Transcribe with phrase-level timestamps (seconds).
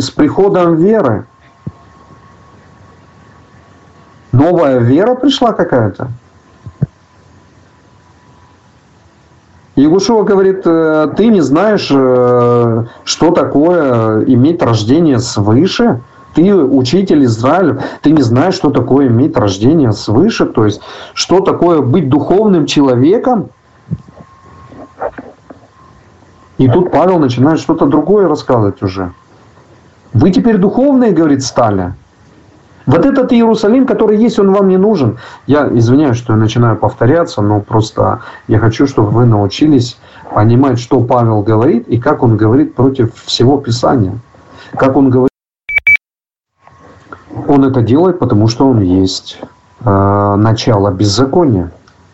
[0.00, 1.26] с приходом веры.
[4.32, 6.08] Новая вера пришла какая-то.
[9.76, 16.00] Ягушева говорит, «Э, ты не знаешь, э, что такое иметь рождение свыше.
[16.34, 20.80] Ты учитель Израиля, ты не знаешь, что такое иметь рождение свыше, то есть
[21.12, 23.50] что такое быть духовным человеком.
[26.58, 29.12] И тут Павел начинает что-то другое рассказывать уже.
[30.14, 31.92] Вы теперь духовные, говорит, стали.
[32.86, 35.18] Вот этот Иерусалим, который есть, он вам не нужен.
[35.46, 39.98] Я извиняюсь, что я начинаю повторяться, но просто я хочу, чтобы вы научились
[40.32, 44.18] понимать, что Павел говорит и как он говорит против всего Писания.
[44.76, 45.30] Как он говорит.
[47.48, 49.40] Он это делает, потому что он есть
[49.84, 51.72] э, начало беззакония,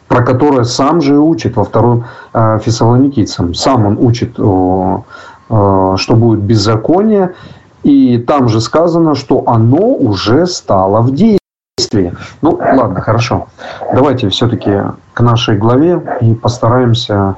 [0.09, 3.55] про которое сам же и учит во втором э, Фессалоникийцам.
[3.55, 5.05] Сам он учит, о,
[5.49, 7.35] э, что будет беззаконие,
[7.83, 12.15] и там же сказано, что оно уже стало в действии.
[12.43, 13.49] Ну, ладно, хорошо.
[13.95, 14.83] Давайте все-таки
[15.15, 17.37] к нашей главе и постараемся,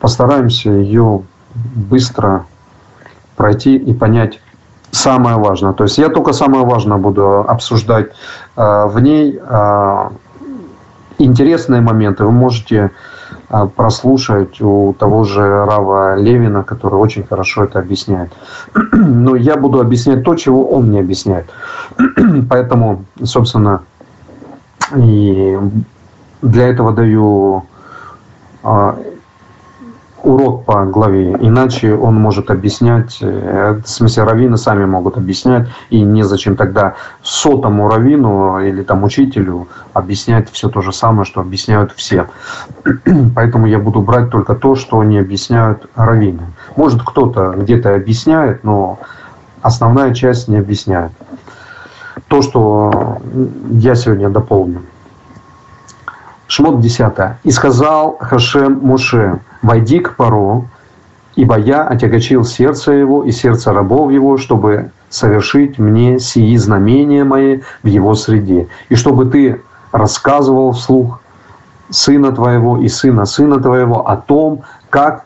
[0.00, 1.22] постараемся ее
[1.54, 2.46] быстро
[3.36, 4.40] пройти и понять
[4.90, 5.72] самое важное.
[5.72, 8.06] То есть я только самое важное буду обсуждать
[8.56, 9.38] э, в ней.
[9.40, 10.10] Э,
[11.18, 12.90] интересные моменты вы можете
[13.76, 18.32] прослушать у того же Рава Левина, который очень хорошо это объясняет.
[18.92, 21.46] Но я буду объяснять то, чего он не объясняет.
[22.50, 23.82] Поэтому, собственно,
[24.96, 25.58] и
[26.42, 27.64] для этого даю
[28.62, 28.98] а,
[30.28, 36.02] урок по главе, иначе он может объяснять, э, в смысле раввины сами могут объяснять, и
[36.02, 42.26] незачем тогда сотому раввину или там учителю объяснять все то же самое, что объясняют все.
[43.34, 46.42] Поэтому я буду брать только то, что не объясняют раввины.
[46.76, 48.98] Может кто-то где-то объясняет, но
[49.62, 51.12] основная часть не объясняет.
[52.28, 53.18] То, что
[53.70, 54.82] я сегодня дополню.
[56.48, 57.12] Шмот 10.
[57.44, 60.64] «И сказал Хашем Муше, войди к Паро,
[61.36, 67.60] ибо я отягочил сердце его и сердце рабов его, чтобы совершить мне сии знамения мои
[67.82, 71.20] в его среде, и чтобы ты рассказывал вслух
[71.90, 75.24] сына твоего и сына сына твоего о том, как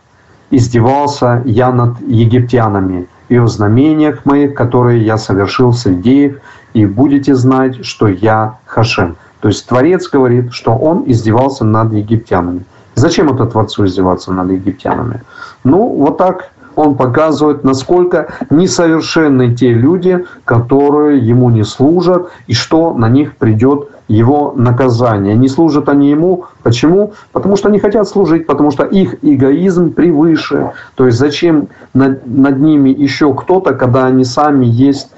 [0.50, 6.40] издевался я над египтянами и о знамениях моих, которые я совершил среди их,
[6.74, 9.16] и будете знать, что я Хашем.
[9.40, 12.64] То есть Творец говорит, что он издевался над египтянами.
[13.02, 15.22] Зачем это Творцу издеваться над египтянами?
[15.64, 22.94] Ну, вот так он показывает, насколько несовершенны те люди, которые ему не служат, и что
[22.94, 25.34] на них придет его наказание.
[25.34, 26.44] Не служат они ему.
[26.62, 27.12] Почему?
[27.32, 30.70] Потому что не хотят служить, потому что их эгоизм превыше.
[30.94, 35.10] То есть зачем над, над ними еще кто-то, когда они сами есть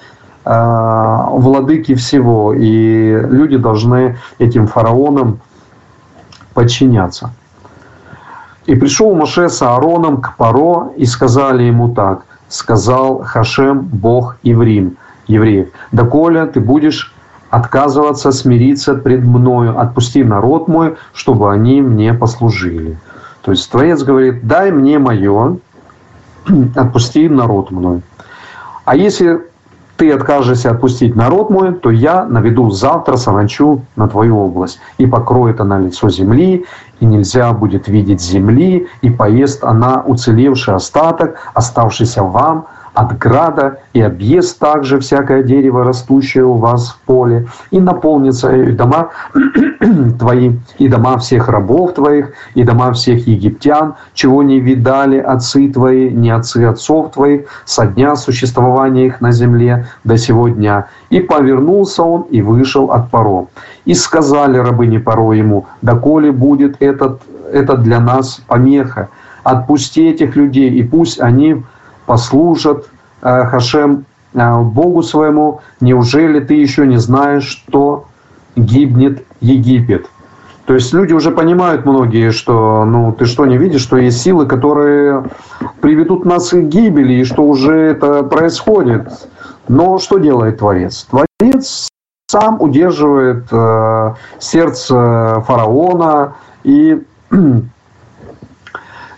[0.46, 5.40] Э, владыки всего, и люди должны этим фараонам
[6.52, 7.30] подчиняться.
[8.66, 14.96] И пришел Моше с Аароном к Паро, и сказали ему так, сказал Хашем, Бог Иврим,
[15.26, 17.12] евреев, «Доколе ты будешь
[17.50, 22.98] отказываться, смириться пред мною, отпусти народ мой, чтобы они мне послужили».
[23.42, 25.58] То есть Творец говорит, дай мне мое,
[26.74, 28.00] отпусти народ мой.
[28.86, 29.42] А если
[29.96, 35.60] ты откажешься отпустить народ мой, то я наведу завтра саранчу на твою область, и покроет
[35.60, 36.64] она лицо земли,
[37.00, 44.00] и нельзя будет видеть земли, и поест она уцелевший остаток, оставшийся вам, от града, и
[44.00, 49.10] объест также всякое дерево, растущее у вас в поле, и наполнится и дома
[50.18, 56.10] твои, и дома всех рабов твоих, и дома всех египтян, чего не видали отцы твои,
[56.10, 60.86] не отцы отцов твоих, со дня существования их на земле до сего дня.
[61.10, 63.46] И повернулся он и вышел от Паро.
[63.84, 67.20] И сказали рабыни Паро ему, доколе будет этот,
[67.52, 69.08] это для нас помеха,
[69.42, 71.62] отпусти этих людей, и пусть они
[72.06, 72.86] послужат
[73.22, 78.06] э, Хашем э, Богу своему, неужели ты еще не знаешь, что
[78.56, 80.06] гибнет Египет?
[80.66, 84.46] То есть люди уже понимают многие, что ну ты что не видишь, что есть силы,
[84.46, 85.24] которые
[85.82, 89.28] приведут нас к гибели, и что уже это происходит.
[89.68, 91.06] Но что делает Творец?
[91.10, 91.88] Творец
[92.34, 96.34] сам удерживает э, сердце фараона.
[96.64, 97.00] И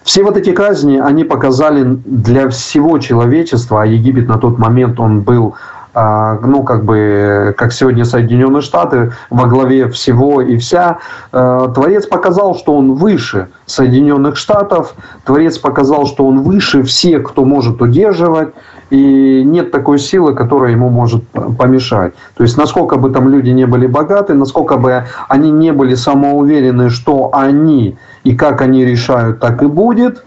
[0.05, 5.23] все вот эти казни, они показали для всего человечества, а Египет на тот момент он
[5.23, 5.55] был
[5.99, 10.99] а, ну, как бы, как сегодня Соединенные Штаты, во главе всего и вся.
[11.33, 17.47] А, Творец показал, что он выше Соединенных Штатов, Творец показал, что он выше всех, кто
[17.47, 18.51] может удерживать,
[18.91, 21.25] и нет такой силы, которая ему может
[21.59, 22.15] помешать.
[22.37, 26.91] То есть, насколько бы там люди не были богаты, насколько бы они не были самоуверены,
[26.91, 30.25] что они и как они решают, так и будет.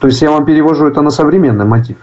[0.00, 1.96] То есть, я вам перевожу это на современный мотив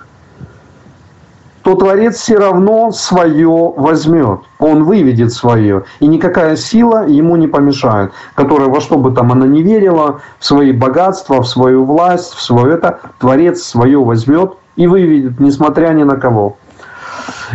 [1.70, 4.40] то Творец все равно свое возьмет.
[4.58, 5.84] Он выведет свое.
[6.00, 10.46] И никакая сила ему не помешает, которая во что бы там она не верила, в
[10.46, 16.04] свои богатства, в свою власть, в свое это, Творец свое возьмет и выведет, несмотря ни
[16.04, 16.56] на кого.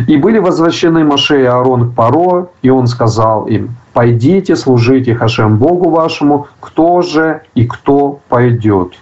[0.07, 5.57] И были возвращены Маше и Аарон к Паро, и он сказал им, пойдите, служите Хашем
[5.57, 8.93] Богу вашему, кто же и кто пойдет.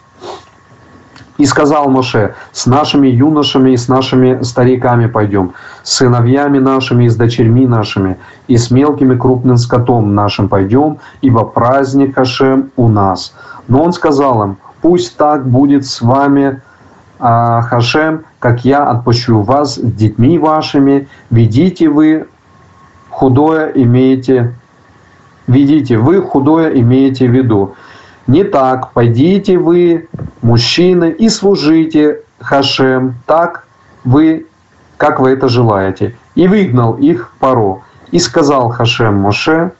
[1.37, 5.51] И сказал Моше, с нашими юношами и с нашими стариками пойдем,
[5.83, 8.17] с сыновьями нашими и с дочерьми нашими,
[8.47, 13.33] и с мелким и крупным скотом нашим пойдем, ибо праздник Хашем у нас.
[13.67, 16.61] Но он сказал им, пусть так будет с вами
[17.23, 22.27] Хашем, как я отпущу вас с детьми вашими, ведите вы
[23.09, 24.53] худое имеете,
[25.47, 27.75] ведите вы худое имеете в виду.
[28.27, 30.09] Не так, пойдите вы,
[30.41, 33.67] мужчины, и служите Хашем, так
[34.03, 34.47] вы,
[34.97, 36.17] как вы это желаете.
[36.35, 37.83] И выгнал их Паро.
[38.11, 39.71] И сказал Хашем Моше,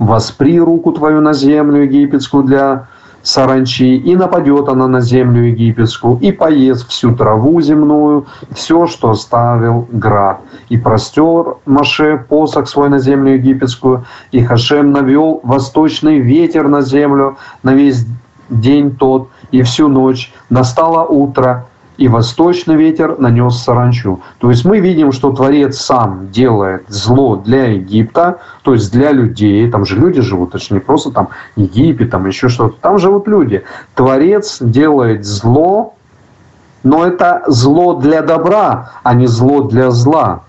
[0.00, 2.88] воспри руку твою на землю египетскую для
[3.22, 9.86] саранчи, и нападет она на землю египетскую, и поест всю траву земную, все, что оставил
[9.90, 10.40] град.
[10.68, 17.36] И простер Маше посох свой на землю египетскую, и Хашем навел восточный ветер на землю
[17.62, 18.06] на весь
[18.48, 20.32] день тот и всю ночь.
[20.50, 21.66] Настало утро,
[21.98, 24.20] и восточный ветер нанес саранчу.
[24.38, 29.68] То есть мы видим, что Творец сам делает зло для Египта, то есть для людей.
[29.70, 32.76] Там же люди живут, это же не просто там Египет, там еще что-то.
[32.80, 33.64] Там живут люди.
[33.94, 35.94] Творец делает зло,
[36.84, 40.42] но это зло для добра, а не зло для зла.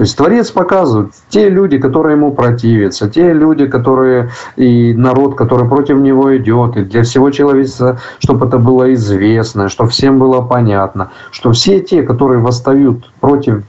[0.00, 5.68] То есть Творец показывает, те люди, которые ему противятся, те люди, которые и народ, который
[5.68, 11.10] против него идет, и для всего человечества, чтобы это было известно, чтобы всем было понятно,
[11.30, 13.62] что все те, которые восстают против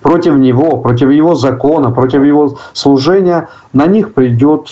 [0.00, 4.68] против него, против его закона, против его служения, на них придет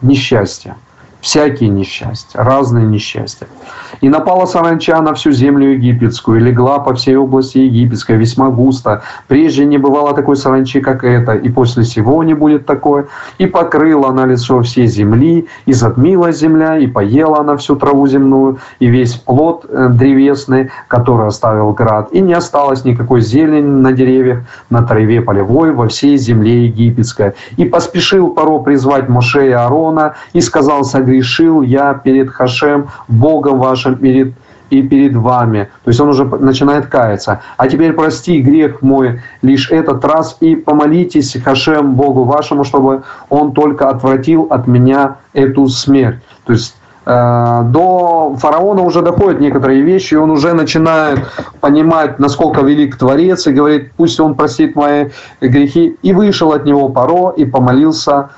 [0.00, 0.74] несчастье
[1.22, 3.46] всякие несчастья, разные несчастья.
[4.00, 9.02] И напала саранча на всю землю египетскую, и легла по всей области египетской весьма густо.
[9.28, 13.06] Прежде не бывало такой саранчи, как эта, и после сего не будет такое.
[13.38, 18.58] И покрыла она лицо всей земли, и затмила земля, и поела она всю траву земную,
[18.80, 22.08] и весь плод э, древесный, который оставил град.
[22.10, 24.40] И не осталось никакой зелени на деревьях,
[24.70, 27.34] на траве полевой, во всей земле египетской.
[27.56, 33.96] И поспешил Паро призвать Моше и Аарона, и сказал согрешил я перед Хашем, Богом вашим,
[33.96, 34.32] перед
[34.70, 35.68] и перед вами.
[35.84, 37.42] То есть он уже начинает каяться.
[37.58, 43.52] А теперь прости грех мой лишь этот раз и помолитесь Хашем Богу вашему, чтобы он
[43.52, 46.20] только отвратил от меня эту смерть.
[46.46, 46.74] То есть
[47.04, 51.18] э, до фараона уже доходят некоторые вещи, и он уже начинает
[51.60, 55.10] понимать, насколько велик Творец, и говорит, пусть он простит мои
[55.42, 55.98] грехи.
[56.02, 58.30] И вышел от него Паро и помолился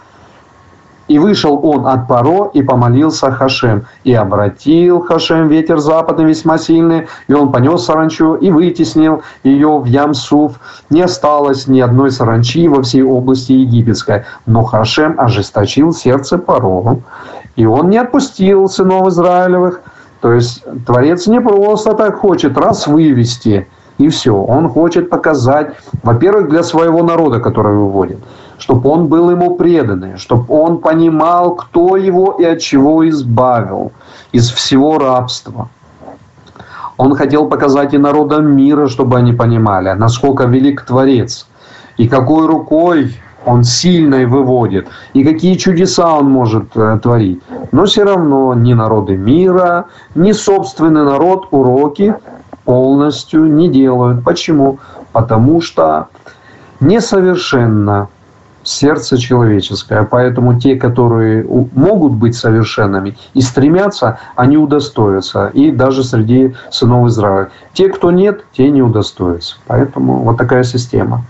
[1.08, 3.86] и вышел он от Паро и помолился Хашем.
[4.04, 9.84] И обратил Хашем ветер западный весьма сильный, и он понес саранчу и вытеснил ее в
[9.84, 10.52] Ямсуф.
[10.90, 14.24] Не осталось ни одной саранчи во всей области египетской.
[14.46, 16.98] Но Хашем ожесточил сердце Паро,
[17.56, 19.80] и он не отпустил сынов Израилевых.
[20.20, 24.34] То есть Творец не просто так хочет раз вывести, и все.
[24.34, 28.18] Он хочет показать, во-первых, для своего народа, который выводит–
[28.64, 33.92] чтобы он был ему преданный, чтобы он понимал, кто его и от чего избавил
[34.32, 35.68] из всего рабства.
[36.96, 41.46] Он хотел показать и народам мира, чтобы они понимали, насколько велик Творец,
[41.98, 47.42] и какой рукой он сильной выводит, и какие чудеса он может э, творить.
[47.70, 52.14] Но все равно ни народы мира, ни собственный народ уроки
[52.64, 54.24] полностью не делают.
[54.24, 54.78] Почему?
[55.12, 56.08] Потому что
[56.80, 58.08] несовершенно
[58.64, 60.04] сердце человеческое.
[60.04, 65.50] Поэтому те, которые могут быть совершенными и стремятся, они удостоятся.
[65.54, 67.50] И даже среди сынов Израиля.
[67.72, 69.56] Те, кто нет, те не удостоятся.
[69.66, 71.24] Поэтому вот такая система.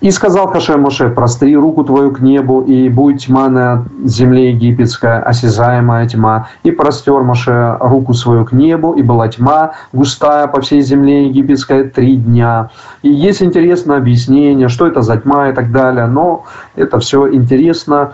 [0.00, 5.20] И сказал Хаше Моше, простри руку твою к небу, и будет тьма на земле египетская,
[5.20, 6.48] осязаемая тьма.
[6.62, 11.84] И простер Моше руку свою к небу, и была тьма густая по всей земле египетской
[11.84, 12.70] три дня.
[13.02, 16.44] И есть интересное объяснение, что это за тьма и так далее, но
[16.76, 18.12] это все интересно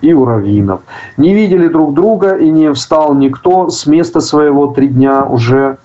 [0.00, 0.80] и у раввинов.
[1.16, 5.78] Не видели друг друга, и не встал никто с места своего три дня уже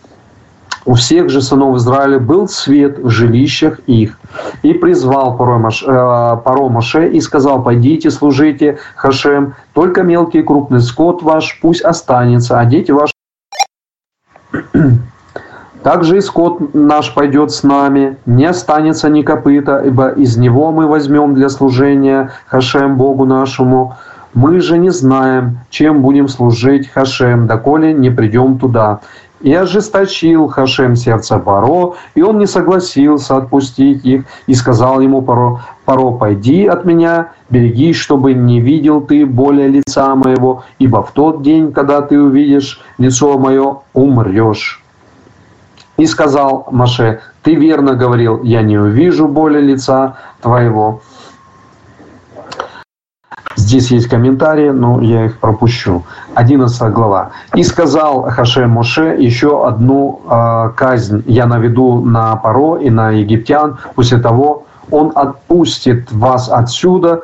[0.86, 4.18] У всех же сынов Израиля был свет в жилищах их.
[4.64, 11.24] И призвал Паро Моше, э, и сказал, пойдите, служите Хашем, только мелкий и крупный скот
[11.24, 13.14] ваш пусть останется, а дети ваши...
[15.84, 20.88] Также и скот наш пойдет с нами, не останется ни копыта, ибо из него мы
[20.88, 23.96] возьмем для служения Хашем Богу нашему.
[24.34, 29.02] Мы же не знаем, чем будем служить Хашем, доколе не придем туда.
[29.44, 35.60] И ожесточил Хашем сердце Паро, и он не согласился отпустить их, и сказал ему Паро,
[35.84, 41.42] Паро, пойди от меня, берегись, чтобы не видел ты более лица моего, ибо в тот
[41.42, 44.82] день, когда ты увидишь лицо мое, умрешь.
[45.98, 51.02] И сказал Маше, ты верно говорил, я не увижу более лица твоего.
[53.74, 56.04] Здесь есть комментарии, но я их пропущу.
[56.36, 57.32] 11 глава.
[57.56, 63.80] «И сказал Хаше Моше еще одну э, казнь я наведу на Паро и на египтян.
[63.96, 67.22] После того он отпустит вас отсюда,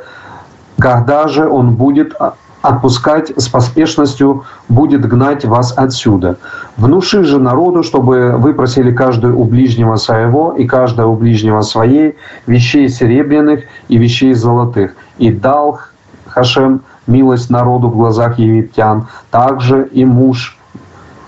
[0.80, 2.16] когда же он будет
[2.64, 6.38] отпускать с поспешностью, будет гнать вас отсюда.
[6.78, 12.16] Внуши же народу, чтобы вы просили каждый у ближнего своего и каждого у ближнего своей
[12.48, 14.96] вещей серебряных и вещей золотых.
[15.20, 15.80] И дал
[16.30, 19.08] Хашем милость народу в глазах египтян.
[19.32, 20.58] Также и муж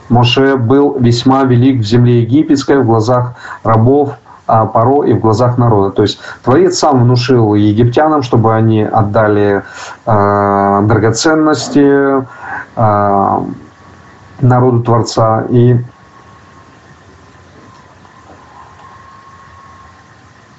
[0.09, 4.15] Моше был весьма велик в земле египетской в глазах рабов
[4.47, 5.91] а Паро и в глазах народа.
[5.91, 9.63] То есть Творец сам внушил египтянам, чтобы они отдали
[10.05, 12.25] э, драгоценности
[12.75, 13.39] э,
[14.41, 15.77] народу Творца и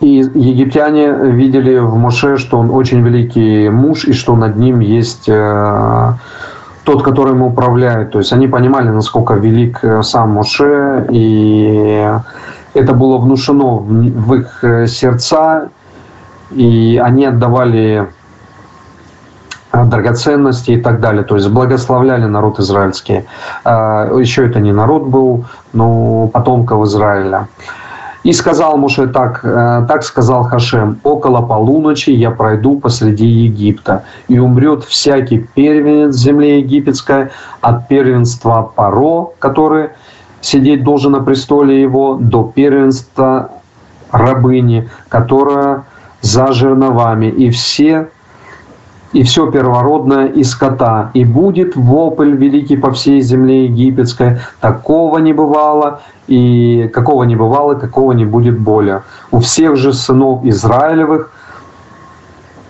[0.02, 5.28] И египтяне видели в Моше, что он очень великий муж, и что над ним есть
[5.28, 6.12] э,
[6.82, 8.10] тот, который ему управляет.
[8.10, 12.18] То есть они понимали, насколько велик э, сам Моше, и
[12.74, 15.68] это было внушено в их э, сердца,
[16.50, 18.08] и они отдавали
[19.72, 23.24] драгоценности и так далее, то есть благословляли народ израильский.
[23.64, 27.46] Еще это не народ был, но потомков Израиля.
[28.22, 34.38] И сказал Муше так, э, так сказал Хашем, около полуночи я пройду посреди Египта, и
[34.38, 39.90] умрет всякий первенец земли египетской от первенства Паро, который
[40.40, 43.50] сидеть должен на престоле его до первенства
[44.12, 45.84] рабыни, которая
[46.20, 48.08] за жерновами, и все
[49.12, 55.32] и все первородное из скота, и будет вопль великий по всей земле египетской, такого не
[55.32, 59.02] бывало, и какого не бывало, какого не будет более.
[59.30, 61.30] У всех же сынов Израилевых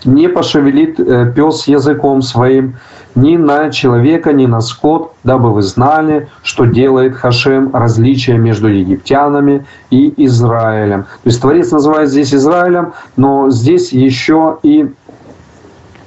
[0.05, 2.75] не пошевелит э, пес языком своим,
[3.15, 9.65] ни на человека, ни на скот, дабы вы знали, что делает Хашем различия между египтянами
[9.91, 11.03] и Израилем.
[11.03, 14.91] То есть Творец называет здесь Израилем, но здесь еще и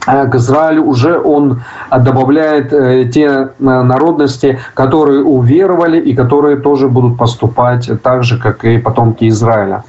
[0.07, 7.19] к Израилю уже он добавляет э, те э, народности, которые уверовали и которые тоже будут
[7.19, 9.83] поступать так же, как и потомки Израиля.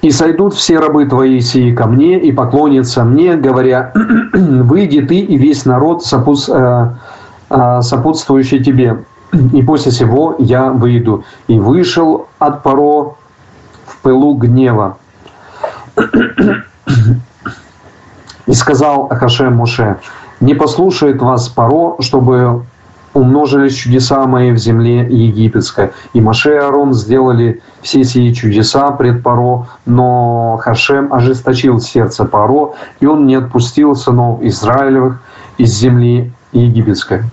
[0.00, 3.92] И сойдут все рабы твои сии ко мне и поклонятся мне, говоря,
[4.32, 6.90] выйди ты и весь народ, э,
[7.82, 9.02] сопутствующий тебе.
[9.52, 11.24] И после сего я выйду.
[11.48, 13.16] И вышел от Паро в
[14.02, 14.98] пылу гнева.
[18.46, 19.98] И сказал Ахашем Муше,
[20.40, 22.64] не послушает вас Паро, чтобы
[23.12, 25.90] умножились чудеса мои в земле египетской.
[26.12, 32.74] И Маше и Аарон сделали все сии чудеса пред Паро, но Хашем ожесточил сердце Паро,
[33.00, 35.20] и он не отпустил сынов Израилевых
[35.58, 37.24] из земли египетской.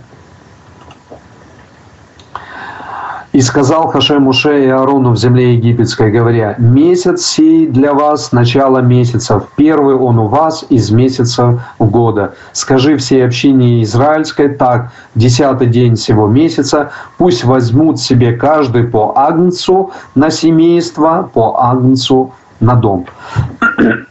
[3.36, 8.78] И сказал Хаше Муше и Аарону в земле египетской, говоря, «Месяц сей для вас начало
[8.78, 12.36] месяцев, первый он у вас из месяцев года.
[12.54, 19.92] Скажи всей общине израильской так, десятый день всего месяца, пусть возьмут себе каждый по агнцу
[20.16, 23.06] на семейство, по агнцу на дом».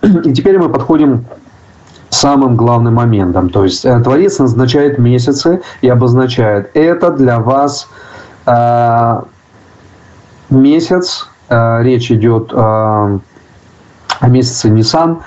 [0.02, 1.24] И теперь мы подходим
[2.10, 3.48] самым главным моментом.
[3.48, 7.88] То есть э, Творец назначает месяцы и обозначает, это для вас–
[10.50, 13.20] месяц, э, речь идет э, о
[14.28, 15.18] месяце Нисан,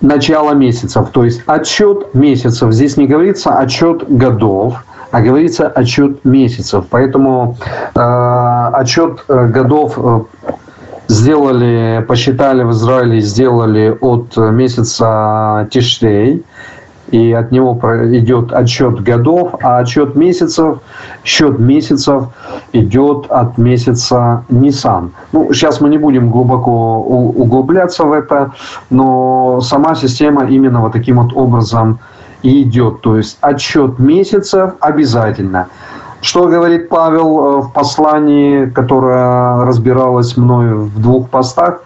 [0.00, 2.72] начало месяцев, то есть отчет месяцев.
[2.72, 6.84] Здесь не говорится отчет годов, а говорится отчет месяцев.
[6.90, 7.56] Поэтому
[7.94, 9.98] э, отчет годов
[11.08, 16.44] сделали, посчитали в Израиле, сделали от месяца Тиштей,
[17.10, 17.78] и от него
[18.16, 20.78] идет отсчет годов, а отсчет месяцев,
[21.24, 22.24] счет месяцев
[22.72, 25.10] идет от месяца Nissan.
[25.32, 28.52] Ну, сейчас мы не будем глубоко углубляться в это,
[28.90, 31.98] но сама система именно вот таким вот образом
[32.42, 33.00] и идет.
[33.02, 35.68] То есть отсчет месяцев обязательно.
[36.22, 41.82] Что говорит Павел э, в послании, которое разбиралось мною в двух постах?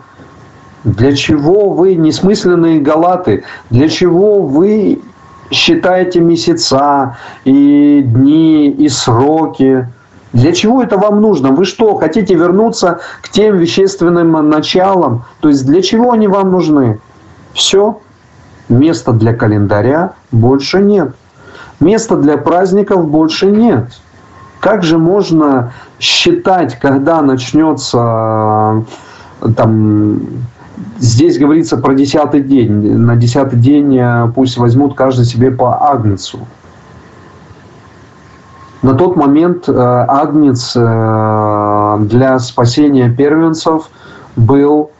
[0.85, 5.03] Для чего вы, несмысленные галаты, для чего вы
[5.51, 9.89] считаете месяца и дни и сроки?
[10.33, 11.51] Для чего это вам нужно?
[11.51, 15.25] Вы что, хотите вернуться к тем вещественным началам?
[15.41, 17.01] То есть для чего они вам нужны?
[17.53, 18.01] Все.
[18.69, 21.17] Места для календаря больше нет.
[21.81, 23.87] Места для праздников больше нет.
[24.61, 28.85] Как же можно считать, когда начнется
[29.57, 30.21] там
[31.01, 32.97] здесь говорится про десятый день.
[32.97, 36.47] На десятый день э, пусть возьмут каждый себе по агнцу.
[38.83, 43.91] На тот момент э, агнец э, для спасения первенцев
[44.37, 44.91] был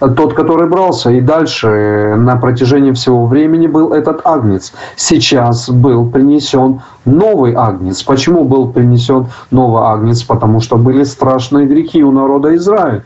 [0.00, 1.10] тот, который брался.
[1.10, 4.72] И дальше на протяжении всего времени был этот агнец.
[4.96, 8.02] Сейчас был принесен новый агнец.
[8.02, 10.22] Почему был принесен новый агнец?
[10.22, 13.04] Потому что были страшные грехи у народа Израиля.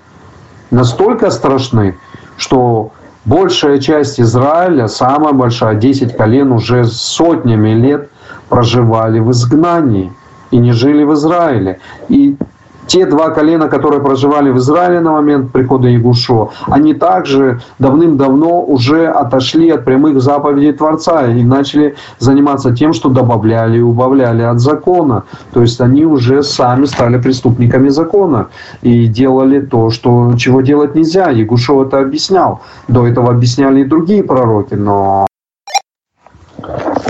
[0.70, 1.96] Настолько страшны,
[2.36, 2.92] что
[3.24, 8.10] большая часть Израиля, самая большая, 10 колен, уже сотнями лет
[8.48, 10.12] проживали в изгнании
[10.50, 11.80] и не жили в Израиле.
[12.08, 12.36] И
[12.86, 19.06] те два колена, которые проживали в Израиле на момент прихода Ягушо, они также давным-давно уже
[19.06, 25.24] отошли от прямых заповедей Творца и начали заниматься тем, что добавляли и убавляли от закона.
[25.52, 28.48] То есть они уже сами стали преступниками закона
[28.82, 31.30] и делали то, что, чего делать нельзя.
[31.30, 32.60] Ягушо это объяснял.
[32.88, 35.26] До этого объясняли и другие пророки, но...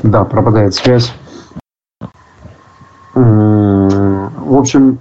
[0.03, 1.15] Да, пропадает связь.
[3.15, 4.99] В общем,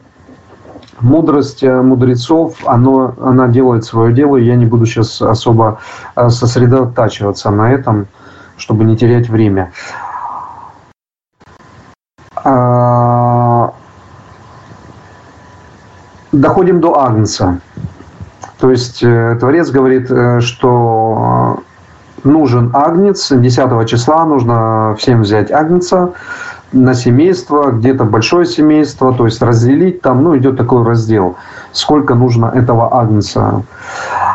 [0.99, 5.79] мудрость э, мудрецов, оно, она делает свое дело, и я не буду сейчас особо
[6.15, 8.07] э, сосредотачиваться на этом,
[8.57, 9.71] чтобы не терять время.
[12.35, 13.73] А,
[16.31, 17.59] доходим до Агнца.
[18.59, 20.09] То есть э, Творец говорит,
[20.41, 21.63] что
[22.23, 26.13] нужен Агнец, 10 числа нужно всем взять Агнца,
[26.73, 31.37] на семейство, где-то большое семейство, то есть разделить там, ну, идет такой раздел,
[31.71, 33.63] сколько нужно этого агнца.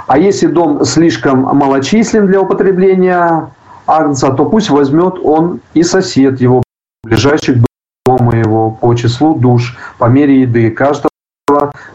[0.07, 3.51] А если дом слишком малочислен для употребления
[3.87, 6.63] агнца, то пусть возьмет он и сосед его,
[7.05, 7.59] ближайших
[8.07, 11.11] дома его по числу душ, по мере еды каждого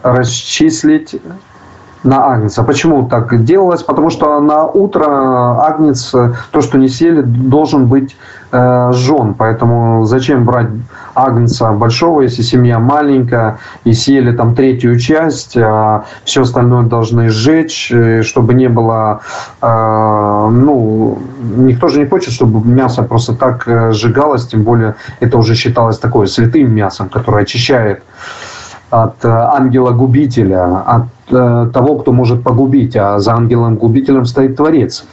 [0.02, 1.20] расчислить
[2.04, 2.62] на Агнца.
[2.62, 3.82] Почему так делалось?
[3.82, 8.16] Потому что на утро Агнец, то, что не сели, должен быть
[8.54, 9.34] э, жен.
[9.34, 10.68] Поэтому зачем брать
[11.14, 17.90] Агнца большого, если семья маленькая, и съели там третью часть, а все остальное должны сжечь,
[17.92, 19.20] э, чтобы не было...
[19.62, 21.18] Э, ну,
[21.56, 25.98] никто же не хочет, чтобы мясо просто так э, сжигалось, тем более это уже считалось
[25.98, 28.02] такое святым мясом, которое очищает
[28.90, 35.06] от э, ангела-губителя, от того, кто может погубить, а за ангелом-губителем стоит Творец.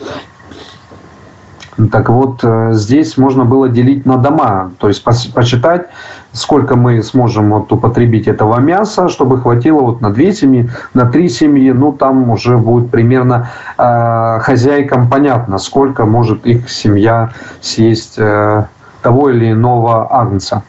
[1.89, 5.87] Так вот, э, здесь можно было делить на дома, то есть посчитать,
[6.33, 11.29] сколько мы сможем вот употребить этого мяса, чтобы хватило вот на две семьи, на три
[11.29, 18.65] семьи, ну там уже будет примерно э, хозяйкам понятно, сколько может их семья съесть э,
[19.01, 20.63] того или иного агнца.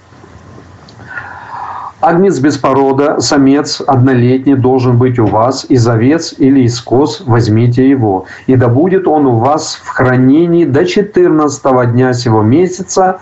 [2.02, 7.88] Агнец без порода, самец однолетний должен быть у вас, из овец или из коз возьмите
[7.88, 8.26] его.
[8.48, 13.20] И да будет он у вас в хранении до 14 дня сего месяца,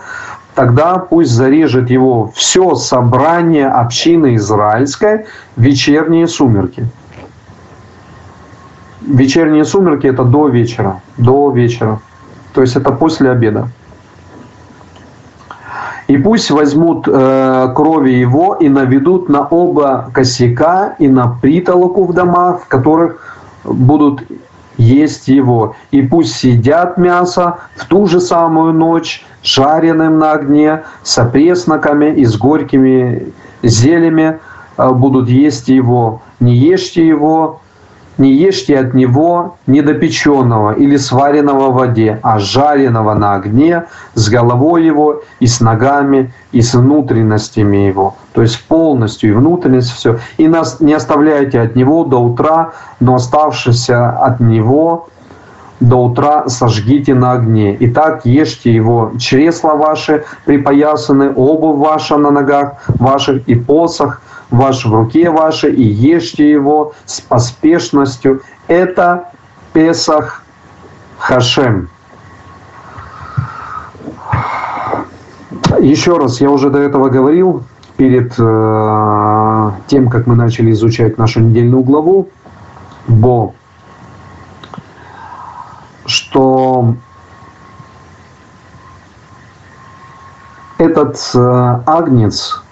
[0.55, 6.87] тогда пусть зарежет его все собрание общины израильской в вечерние сумерки.
[9.01, 11.99] Вечерние сумерки это до вечера, до вечера.
[12.53, 13.67] То есть это после обеда.
[16.07, 22.13] И пусть возьмут э, крови его и наведут на оба косяка и на притолоку в
[22.13, 24.23] домах, в которых будут
[24.77, 25.75] есть его.
[25.91, 32.25] И пусть съедят мясо в ту же самую ночь, жареным на огне, с опресноками и
[32.25, 33.31] с горькими
[33.63, 34.39] зелями
[34.77, 36.21] э, будут есть его.
[36.39, 37.60] Не ешьте его
[38.21, 44.85] не ешьте от него недопеченного или сваренного в воде, а жареного на огне с головой
[44.85, 48.15] его и с ногами и с внутренностями его.
[48.33, 50.19] То есть полностью и внутренность все.
[50.37, 55.07] И нас не оставляйте от него до утра, но оставшийся от него
[55.81, 57.75] до утра сожгите на огне.
[57.79, 64.93] Итак, ешьте его чресла ваши припоясаны, обувь ваша на ногах ваших и посох ваш в
[64.93, 68.41] руке вашей, и ешьте его с поспешностью.
[68.67, 69.29] Это
[69.73, 70.43] Песах
[71.17, 71.89] Хашем.
[75.79, 77.63] Еще раз, я уже до этого говорил,
[77.97, 82.29] перед э, тем, как мы начали изучать нашу недельную главу,
[83.07, 83.53] Бо,
[86.05, 86.95] что
[90.77, 92.63] этот э, агнец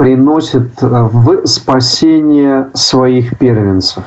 [0.00, 4.02] приносит э, в спасение своих первенцев.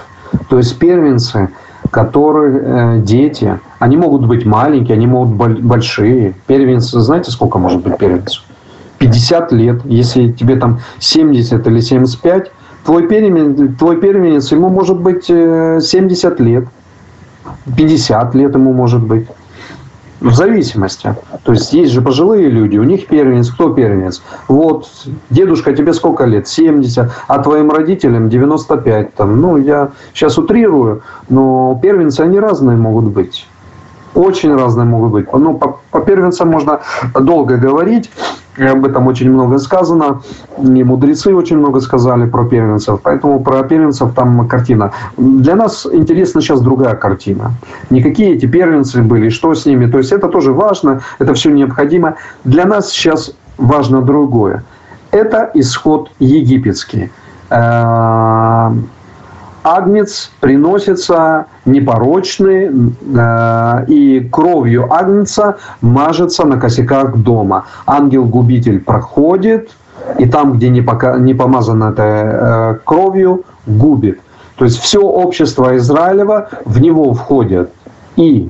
[0.49, 1.49] То есть первенцы,
[1.91, 6.34] которые э, дети, они могут быть маленькие, они могут быть большие.
[6.47, 8.43] Первенцы, знаете, сколько может быть первенцев?
[8.97, 12.51] 50 лет, если тебе там 70 или 75,
[12.84, 16.65] твой первенец, твой первенец ему может быть 70 э, лет,
[17.77, 19.27] 50 лет ему может быть.
[20.24, 21.14] В зависимости.
[21.44, 23.50] То есть есть же пожилые люди, у них первенец.
[23.50, 24.24] Кто первенец?
[24.48, 24.88] Вот,
[25.30, 26.48] дедушка, тебе сколько лет?
[26.48, 27.12] 70.
[27.28, 29.16] А твоим родителям 95.
[29.16, 29.42] Там.
[29.42, 33.46] Ну, я сейчас утрирую, но первенцы, они разные могут быть.
[34.16, 35.28] Очень разные могут быть.
[35.34, 36.80] Ну, по, по первенцам можно
[37.20, 38.10] долго говорить.
[38.58, 40.22] И об этом очень много сказано.
[40.58, 43.00] И мудрецы очень много сказали про первенцев.
[43.04, 44.92] Поэтому про первенцев там картина.
[45.18, 47.54] Для нас интересна сейчас другая картина.
[47.89, 49.88] Не какие эти первенцы были, что с ними.
[49.88, 52.16] То есть это тоже важно, это все необходимо.
[52.44, 54.63] Для нас сейчас важно другое.
[55.12, 57.12] Это исход египетский
[57.50, 58.72] э,
[59.63, 62.69] агнец приносится непорочный,
[63.15, 67.65] э, и кровью агнца мажется на косяках дома.
[67.86, 69.71] Ангел-губитель проходит,
[70.19, 74.19] и там, где не, пока, не помазано это э, кровью, губит.
[74.56, 77.71] То есть все общество Израилева, в него входят
[78.15, 78.49] и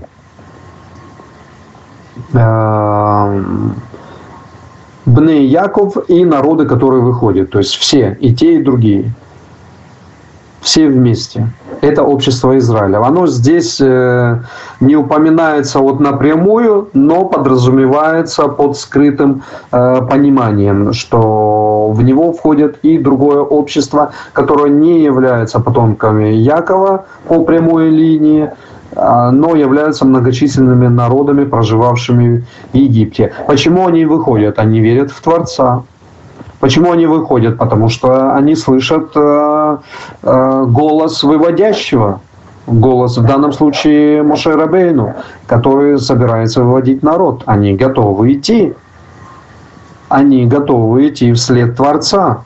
[2.34, 3.41] э,
[5.06, 7.52] Бны Яков и народы, которые выходят.
[7.52, 9.13] То есть все, и те, и другие
[10.63, 11.47] все вместе.
[11.84, 13.02] Это общество Израиля.
[13.06, 14.39] Оно здесь э,
[14.80, 19.43] не упоминается вот напрямую, но подразумевается под скрытым
[19.74, 27.43] э, пониманием, что в него входит и другое общество, которое не является потомками Якова по
[27.43, 28.50] прямой линии,
[28.96, 33.34] а, но являются многочисленными народами, проживавшими в Египте.
[33.46, 34.58] Почему они выходят?
[34.60, 35.84] Они верят в Творца.
[36.63, 37.58] Почему они выходят?
[37.58, 39.78] Потому что они слышат э,
[40.23, 42.21] э, голос выводящего,
[42.67, 45.13] голос в данном случае Моше Рабейну,
[45.45, 47.43] который собирается выводить народ.
[47.47, 48.73] Они готовы идти.
[50.08, 52.45] Они готовы идти вслед Творца.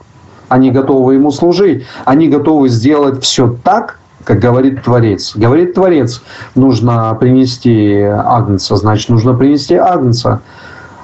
[0.49, 1.85] Они готовы ему служить.
[2.03, 5.35] Они готовы сделать все так, как говорит Творец.
[5.35, 6.23] Говорит Творец,
[6.55, 10.41] нужно принести Агнца, значит, нужно принести Агнца.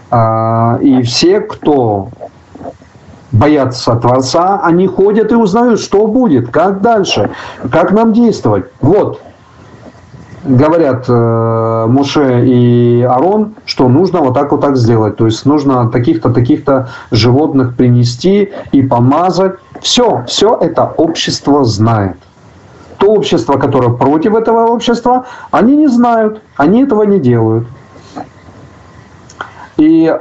[0.09, 2.09] А, и все, кто
[3.33, 7.31] боятся Творца, они ходят и узнают, что будет, как дальше,
[7.69, 8.65] как нам действовать.
[8.79, 9.19] Вот,
[10.45, 15.17] говорят э, Муше и Арон, что нужно вот так вот так сделать.
[15.17, 19.53] То есть нужно таких-то, таких-то животных принести и помазать.
[19.81, 22.17] Все, все это общество знает.
[22.97, 27.67] То общество, которое против этого общества, они не знают, они этого не делают.
[29.77, 30.15] И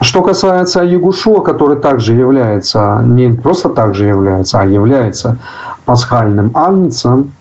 [0.00, 5.38] что касается Ягушуа, который также является, не просто также является, а является
[5.84, 7.32] пасхальным агнцем,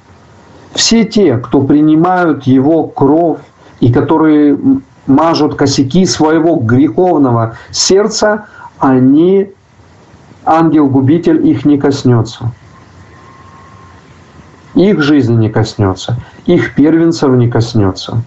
[0.73, 3.39] все те, кто принимают его кровь
[3.79, 4.57] и которые
[5.05, 8.45] мажут косяки своего греховного сердца,
[8.79, 9.51] они,
[10.45, 12.51] ангел-губитель их не коснется.
[14.75, 18.21] Их жизни не коснется, их первенцев не коснется.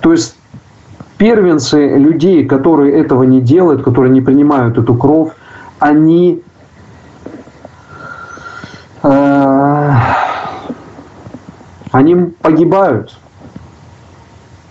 [0.00, 0.36] То есть
[1.22, 5.30] первенцы людей, которые этого не делают, которые не принимают эту кровь,
[5.78, 6.42] они
[9.04, 9.90] э,
[11.92, 13.16] они погибают.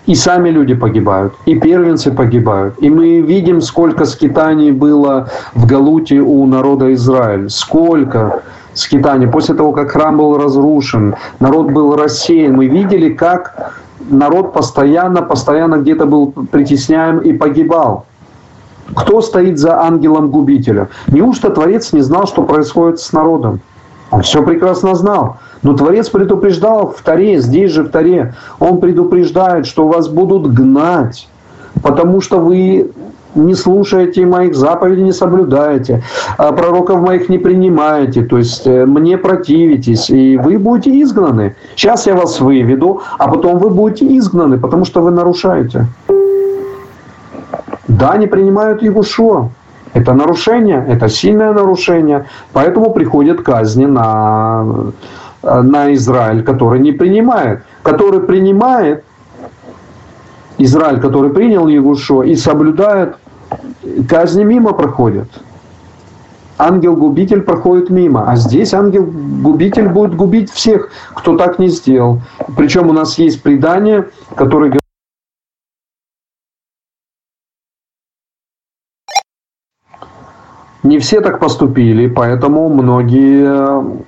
[0.07, 2.73] И сами люди погибают, и первенцы погибают.
[2.81, 7.49] И мы видим, сколько скитаний было в Галуте у народа Израиль.
[7.49, 8.41] Сколько
[8.73, 9.27] скитаний.
[9.27, 12.57] После того, как храм был разрушен, народ был рассеян.
[12.57, 13.73] Мы видели, как
[14.09, 18.05] народ постоянно, постоянно где-то был притесняем и погибал.
[18.95, 20.87] Кто стоит за ангелом-губителем?
[21.07, 23.61] Неужто Творец не знал, что происходит с народом?
[24.11, 25.37] Он все прекрасно знал.
[25.63, 28.33] Но Творец предупреждал в Таре, здесь же в Таре.
[28.59, 31.29] Он предупреждает, что вас будут гнать,
[31.81, 32.91] потому что вы
[33.35, 36.03] не слушаете моих заповедей, не соблюдаете,
[36.37, 41.55] а пророков моих не принимаете, то есть э, мне противитесь, и вы будете изгнаны.
[41.75, 45.85] Сейчас я вас выведу, а потом вы будете изгнаны, потому что вы нарушаете.
[47.87, 49.49] Да, не принимают Егушуа.
[49.93, 54.65] Это нарушение, это сильное нарушение, поэтому приходят казни на,
[55.43, 57.63] на Израиль, который не принимает.
[57.83, 59.03] Который принимает,
[60.57, 63.15] Израиль, который принял Егушо и соблюдает,
[64.07, 65.27] казни мимо проходят.
[66.57, 72.21] Ангел-губитель проходит мимо, а здесь ангел-губитель будет губить всех, кто так не сделал.
[72.55, 74.71] Причем у нас есть предание, которое
[80.83, 84.01] Не все так поступили, поэтому многие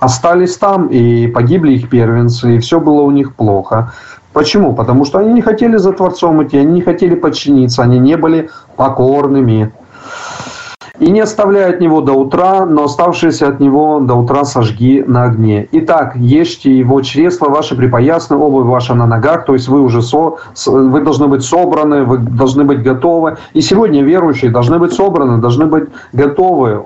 [0.00, 3.92] остались там, и погибли их первенцы, и все было у них плохо.
[4.36, 4.74] Почему?
[4.74, 8.50] Потому что они не хотели за Творцом идти, они не хотели подчиниться, они не были
[8.76, 9.72] покорными
[10.98, 15.24] и не оставляй от него до утра, но оставшиеся от него до утра сожги на
[15.24, 15.66] огне.
[15.72, 20.36] Итак, ешьте его чресла ваши припоясны, обувь ваша на ногах, то есть вы уже со,
[20.66, 23.38] вы должны быть собраны, вы должны быть готовы.
[23.54, 26.82] И сегодня верующие должны быть собраны, должны быть готовы.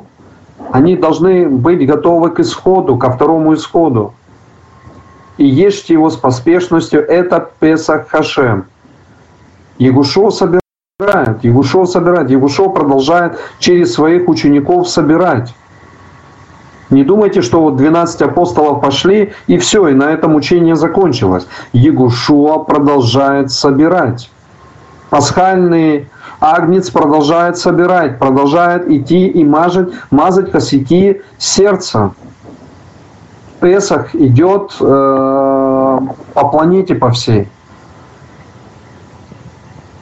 [0.70, 4.12] Они должны быть готовы к исходу, ко второму исходу.
[5.40, 8.66] И ешьте его с поспешностью, это Песах Хашем.
[9.78, 15.54] Егушо собирает Егушов собирает, Егушов продолжает через своих учеников собирать.
[16.90, 21.46] Не думайте, что вот 12 апостолов пошли, и все, и на этом учение закончилось.
[21.72, 24.30] Егушуа продолжает собирать.
[25.08, 32.12] Пасхальный агнец продолжает собирать, продолжает идти и мазать, мазать косяки сердца.
[33.60, 35.98] Песах идет э,
[36.34, 37.48] по планете по всей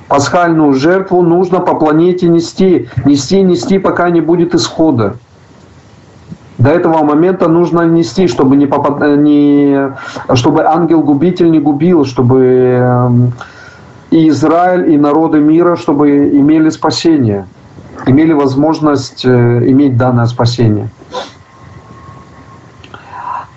[0.09, 5.17] пасхальную жертву нужно по планете нести, нести, нести, пока не будет исхода.
[6.57, 9.17] До этого момента нужно нести, чтобы, не попад...
[9.19, 9.93] не...
[10.35, 13.33] чтобы ангел-губитель не губил, чтобы эм,
[14.11, 17.47] и Израиль, и народы мира, чтобы имели спасение,
[18.07, 20.89] имели возможность э, иметь данное спасение.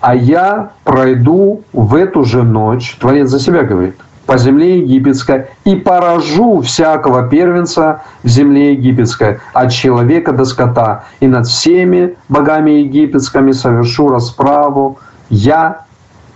[0.02, 5.76] А я пройду в эту же ночь, Творец за себя говорит– по земле египетской и
[5.76, 13.52] поражу всякого первенца в земле египетской, от человека до скота, и над всеми богами египетскими
[13.52, 15.84] совершу расправу я,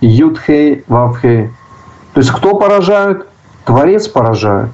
[0.00, 1.50] Юдхей, Вавхей.
[2.12, 3.26] То есть кто поражает?
[3.64, 4.70] Творец поражает.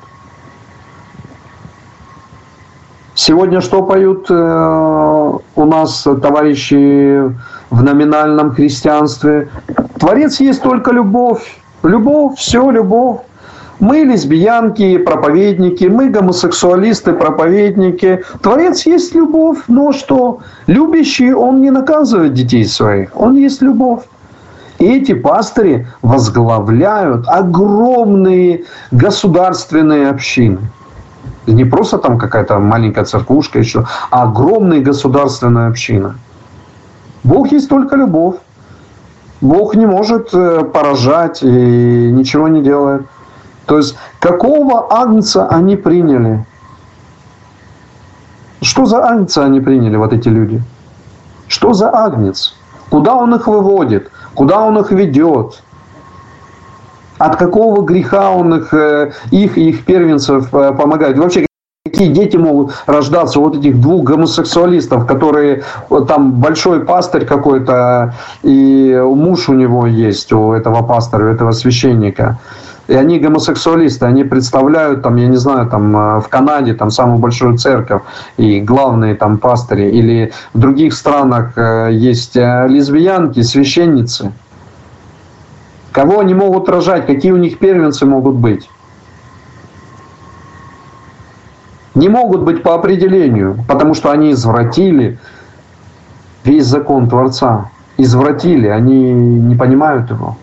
[3.14, 7.30] Сегодня что поют э, у нас товарищи
[7.72, 9.48] в номинальном христианстве?
[9.98, 11.58] Творец есть только любовь.
[11.82, 13.20] Любовь, все любовь.
[13.80, 18.22] Мы лесбиянки, проповедники, мы гомосексуалисты, проповедники.
[18.40, 20.38] Творец есть любовь, но что?
[20.68, 24.02] Любящий, он не наказывает детей своих, он есть любовь.
[24.78, 30.58] И эти пастыри возглавляют огромные государственные общины.
[31.46, 36.14] Не просто там какая-то маленькая церквушка еще, а огромная государственная община.
[37.24, 38.36] Бог есть только любовь.
[39.40, 43.06] Бог не может э, поражать и ничего не делает.
[43.66, 46.46] То есть какого агнца они приняли?
[48.60, 50.62] Что за агнца они приняли, вот эти люди?
[51.48, 52.54] Что за агнец?
[52.90, 54.10] Куда он их выводит?
[54.34, 55.62] Куда он их ведет?
[57.18, 61.18] От какого греха он их, э, их и их первенцев э, помогает?
[61.18, 61.46] Вообще,
[61.84, 68.14] Какие дети могут рождаться вот этих двух гомосексуалистов, которые вот там большой пастырь какой-то,
[68.44, 72.38] и муж у него есть, у этого пастора, у этого священника.
[72.86, 77.18] И они гомосексуалисты, они представляют, там, я не знаю, там, э, в Канаде там, самую
[77.18, 78.02] большую церковь
[78.36, 79.90] и главные там пастыри.
[79.90, 84.32] Или в других странах э, есть э, лесбиянки, священницы.
[85.90, 88.68] Кого они могут рожать, какие у них первенцы могут быть?
[91.94, 95.18] Не могут быть по определению, потому что они извратили
[96.44, 97.70] весь закон Творца.
[97.98, 100.36] Извратили, они не понимают его.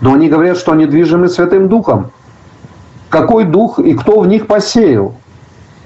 [0.00, 2.10] Но они говорят, что они движимы Святым Духом.
[3.08, 5.14] Какой дух и кто в них посеял?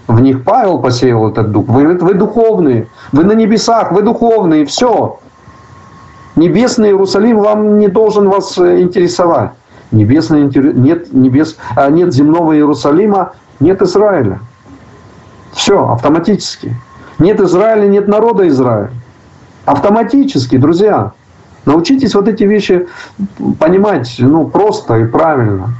[0.07, 1.66] В них Павел посеял этот дух.
[1.66, 5.18] Вы, вы духовные, вы на небесах, вы духовные, все.
[6.37, 9.51] Небесный Иерусалим вам не должен вас э, интересовать.
[9.90, 14.38] Небесный, нет, небес, а нет земного Иерусалима, нет Израиля.
[15.56, 16.76] Все, автоматически.
[17.18, 18.90] Нет Израиля, нет народа Израиля.
[19.64, 21.12] Автоматически, друзья.
[21.64, 22.86] Научитесь вот эти вещи
[23.58, 25.70] понимать ну, просто и правильно.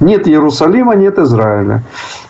[0.00, 1.82] Нет Иерусалима, нет Израиля.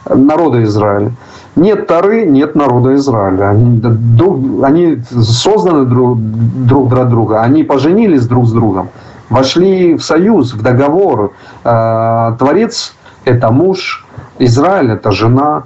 [0.09, 1.13] народа Израиля.
[1.57, 3.51] Нет Тары, нет народа Израиля.
[3.51, 8.91] Они, друг, они созданы друг, друг для друга, они поженились друг с другом,
[9.29, 11.33] вошли в союз, в договор.
[11.65, 14.07] Э, Творец– это муж,
[14.39, 15.65] Израиль– это жена.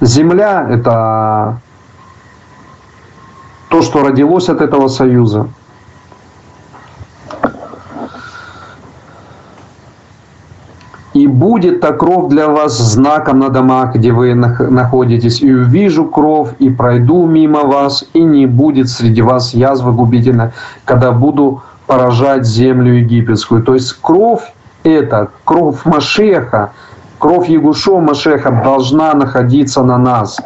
[0.00, 1.60] Земля– это
[3.68, 5.48] то, что родилось от этого союза.
[11.12, 16.54] И будет та кровь для вас знаком на домах, где вы находитесь, и увижу кровь,
[16.60, 20.52] и пройду мимо вас, и не будет среди вас язвы губительной,
[20.84, 23.62] когда буду поражать землю египетскую.
[23.62, 26.72] То есть кровь это, кровь Машеха,
[27.20, 30.40] кровь Ягушо Машеха должна находиться на нас,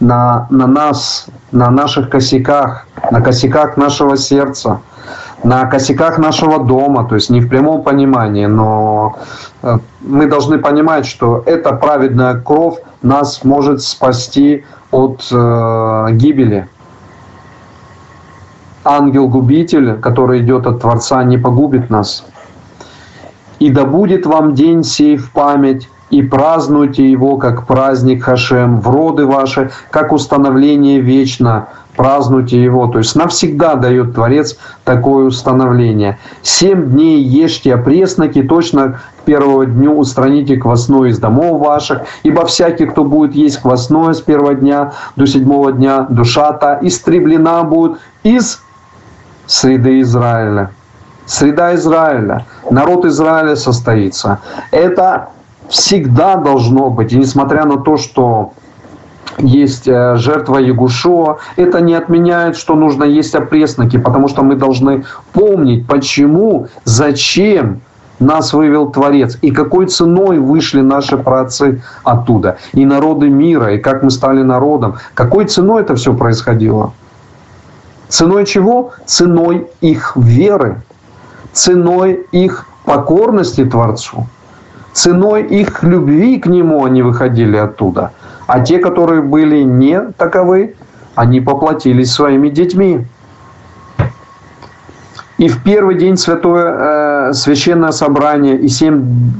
[0.00, 4.80] на, на нас, на наших косяках, на косяках нашего сердца,
[5.42, 9.18] на косяках нашего дома, то есть не в прямом понимании, но
[9.62, 16.68] э, мы должны понимать, что эта праведная кровь нас может спасти от э, гибели.
[18.84, 22.24] Ангел-губитель, который идет от Творца, не погубит нас.
[23.58, 28.88] «И да будет вам день сей в память, и празднуйте его, как праздник Хашем, в
[28.88, 32.86] роды ваши, как установление вечно, празднуйте его.
[32.86, 36.18] То есть навсегда дает Творец такое установление.
[36.42, 42.86] Семь дней ешьте опресноки, точно к первого дню устраните квасное из домов ваших, ибо всякий,
[42.86, 48.62] кто будет есть квасное с первого дня до седьмого дня, душа та истреблена будет из
[49.46, 50.70] среды Израиля.
[51.26, 54.38] Среда Израиля, народ Израиля состоится.
[54.70, 55.30] Это
[55.68, 57.12] всегда должно быть.
[57.12, 58.52] И несмотря на то, что
[59.38, 65.04] есть э, жертва Ягушо, это не отменяет, что нужно есть опресноки, потому что мы должны
[65.32, 67.80] помнить, почему, зачем
[68.20, 74.02] нас вывел Творец, и какой ценой вышли наши праотцы оттуда, и народы мира, и как
[74.02, 74.96] мы стали народом.
[75.14, 76.92] Какой ценой это все происходило?
[78.08, 78.92] Ценой чего?
[79.04, 80.82] Ценой их веры,
[81.52, 84.26] ценой их покорности Творцу
[84.94, 88.12] ценой их любви к Нему они выходили оттуда.
[88.46, 90.74] А те, которые были не таковы,
[91.14, 93.06] они поплатились своими детьми.
[95.36, 99.32] И в первый день святое э, священное собрание, и, семь,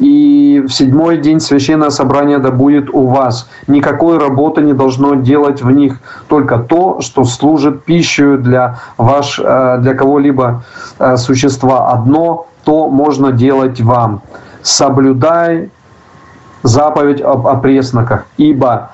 [0.00, 3.48] и в седьмой день священное собрание да будет у вас.
[3.68, 9.78] Никакой работы не должно делать в них, только то, что служит пищей для, ваш, э,
[9.80, 10.64] для кого-либо
[10.98, 11.92] э, существа.
[11.92, 14.22] Одно то можно делать вам
[14.66, 15.70] соблюдай
[16.62, 18.90] заповедь об опресноках, ибо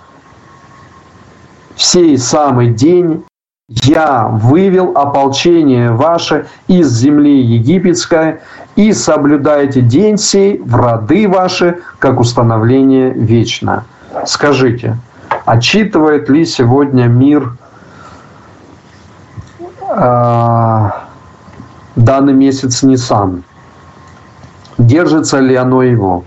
[1.75, 3.25] в сей самый день
[3.69, 8.41] я вывел ополчение ваше из земли египетской,
[8.77, 13.85] и соблюдайте день сей в роды ваши, как установление вечно.
[14.27, 14.99] Скажите,
[15.47, 17.57] отчитывает ли сегодня мир
[19.89, 20.91] э,
[21.97, 23.45] данный месяц Нисан?
[24.83, 26.25] Держится ли оно его?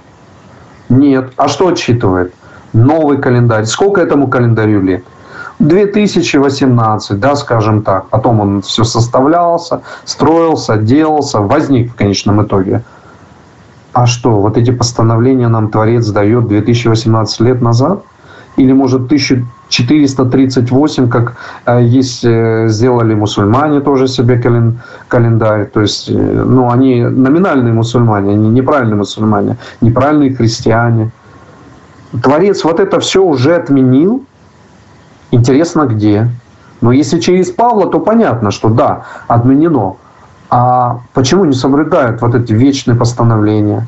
[0.87, 1.33] Нет.
[1.35, 2.33] А что отсчитывает?
[2.71, 3.65] Новый календарь.
[3.65, 5.03] Сколько этому календарю лет?
[5.59, 8.07] 2018, да, скажем так.
[8.07, 12.81] Потом он все составлялся, строился, делался, возник в конечном итоге.
[13.91, 18.03] А что, вот эти постановления нам Творец дает 2018 лет назад?
[18.55, 24.37] Или, может, 1000 438, как э, есть, э, сделали мусульмане тоже себе
[25.07, 25.65] календарь.
[25.65, 31.11] То есть, э, ну, они номинальные мусульмане, они неправильные мусульмане, неправильные христиане.
[32.23, 34.23] Творец вот это все уже отменил.
[35.31, 36.29] Интересно, где?
[36.81, 39.95] Но если через Павла, то понятно, что да, отменено.
[40.49, 43.87] А почему не соблюдают вот эти вечные постановления?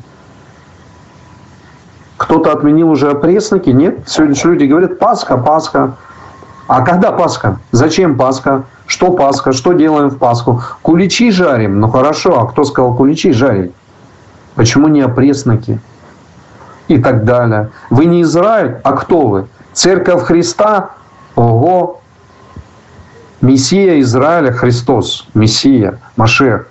[2.28, 3.70] Кто-то отменил уже опресноки?
[3.70, 4.00] Нет.
[4.06, 5.94] Сегодня люди говорят, Пасха, Пасха.
[6.66, 7.58] А когда Пасха?
[7.72, 8.64] Зачем Пасха?
[8.84, 9.54] Что Пасха?
[9.54, 10.62] Что делаем в Пасху?
[10.82, 11.80] Куличи жарим.
[11.80, 13.72] Ну хорошо, а кто сказал куличи жарить?
[14.56, 15.80] Почему не опресноки?
[16.88, 17.70] И так далее.
[17.88, 19.46] Вы не Израиль, а кто вы?
[19.72, 20.90] Церковь Христа?
[21.34, 22.02] Ого!
[23.40, 26.66] Мессия Израиля Христос, Мессия, Машех.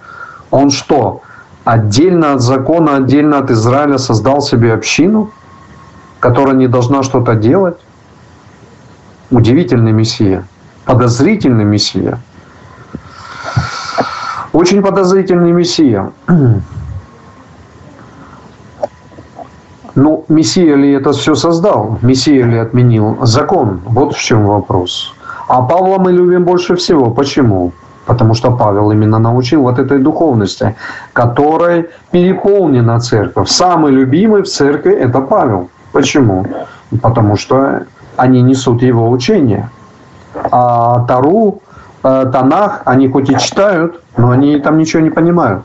[0.52, 1.24] Он что,
[1.66, 5.32] отдельно от закона, отдельно от Израиля создал себе общину?
[6.20, 7.78] Которая не должна что-то делать.
[9.30, 10.46] Удивительный Мессия,
[10.86, 12.20] подозрительный Мессия.
[14.54, 16.12] Очень подозрительный Мессия.
[19.96, 21.98] Ну, Мессия ли это все создал?
[22.04, 23.82] Мессия ли отменил закон?
[23.86, 25.14] Вот в чем вопрос.
[25.48, 27.10] А Павла мы любим больше всего.
[27.10, 27.74] Почему?
[28.08, 30.76] потому что Павел именно научил вот этой духовности,
[31.14, 33.50] которой переполнена церковь.
[33.50, 35.70] Самый любимый в церкви– это Павел.
[35.98, 36.46] Почему?
[37.02, 37.88] Потому что
[38.18, 39.72] они несут его учение.
[40.52, 41.64] А Тару,
[42.04, 45.64] э, Танах, они хоть и читают, но они там ничего не понимают.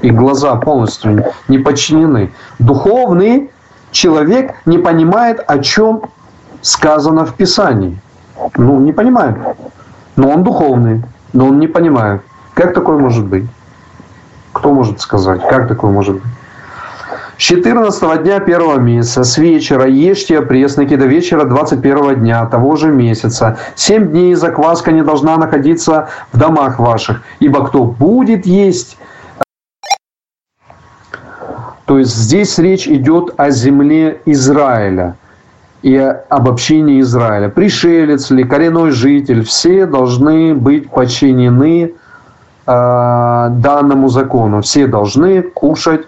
[0.00, 2.32] Их глаза полностью не подчинены.
[2.60, 3.50] Духовный
[3.90, 6.02] человек не понимает, о чем
[6.60, 7.98] сказано в Писании.
[8.56, 9.36] Ну, не понимает.
[10.14, 11.02] Но он духовный,
[11.32, 12.22] но он не понимает.
[12.54, 13.46] Как такое может быть?
[14.52, 16.32] Кто может сказать, как такое может быть?
[17.38, 22.88] С 14 дня первого месяца, с вечера ешьте опресноки до вечера 21 дня того же
[22.90, 23.58] месяца.
[23.74, 28.96] Семь дней закваска не должна находиться в домах ваших, ибо кто будет есть
[31.92, 35.16] то есть здесь речь идет о земле Израиля
[35.82, 37.48] и об общине Израиля.
[37.50, 41.92] Пришелец ли, коренной житель, все должны быть подчинены
[42.66, 44.62] э, данному закону.
[44.62, 46.06] Все должны кушать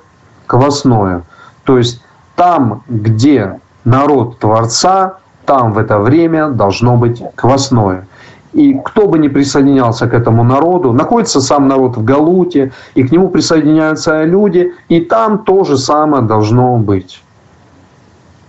[0.55, 1.24] квасное.
[1.64, 2.00] То есть
[2.36, 5.14] там, где народ Творца,
[5.46, 8.07] там в это время должно быть квасное.
[8.52, 13.11] И кто бы ни присоединялся к этому народу, находится сам народ в Галуте, и к
[13.11, 17.20] нему присоединяются люди, и там то же самое должно быть.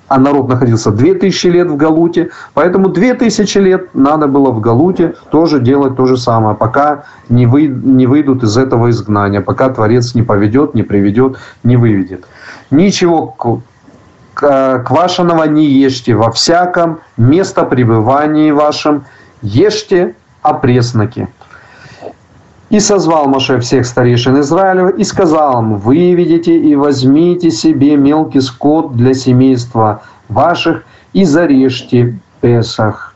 [0.07, 5.59] А народ находился 2000 лет в Галуте, поэтому 2000 лет надо было в Галуте тоже
[5.59, 10.21] делать то же самое, пока не, вы, не выйдут из этого изгнания, пока Творец не
[10.21, 12.25] поведет, не приведет, не выведет.
[12.69, 13.35] Ничего
[14.35, 19.05] квашеного не ешьте во всяком место пребывания вашем,
[19.41, 21.27] ешьте опресноки.
[22.69, 28.95] И созвал Моше всех старейшин Израилева и сказал им, выведите и возьмите себе мелкий скот
[28.95, 33.15] для семейства ваших и зарежьте Песах.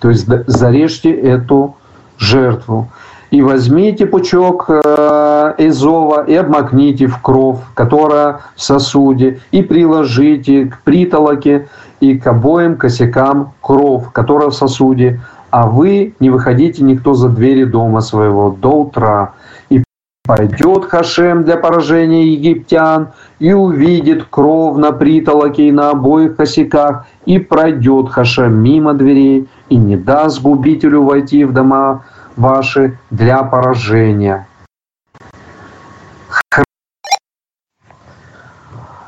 [0.00, 1.76] То есть зарежьте эту
[2.18, 2.88] жертву.
[3.30, 10.82] И возьмите пучок э, эзова и обмакните в кровь, которая в сосуде, и приложите к
[10.82, 11.66] притолоке
[11.98, 15.20] и к обоим косякам кровь, которая в сосуде,
[15.54, 19.34] а вы не выходите никто за двери дома своего до утра.
[19.70, 19.84] И
[20.24, 27.38] пойдет Хашем для поражения египтян, и увидит кровь на притолоке и на обоих косяках, и
[27.38, 32.02] пройдет Хашем мимо дверей, и не даст губителю войти в дома
[32.34, 34.48] ваши для поражения.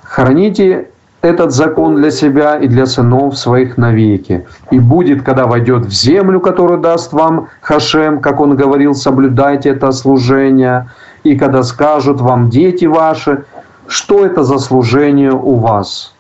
[0.05, 0.91] Храните
[1.27, 4.47] этот закон для себя и для сынов своих навеки.
[4.71, 9.91] И будет, когда войдет в землю, которую даст вам Хашем, как он говорил, соблюдайте это
[9.93, 10.89] служение.
[11.25, 13.45] И когда скажут вам дети ваши,
[13.89, 16.15] что это за служение у вас,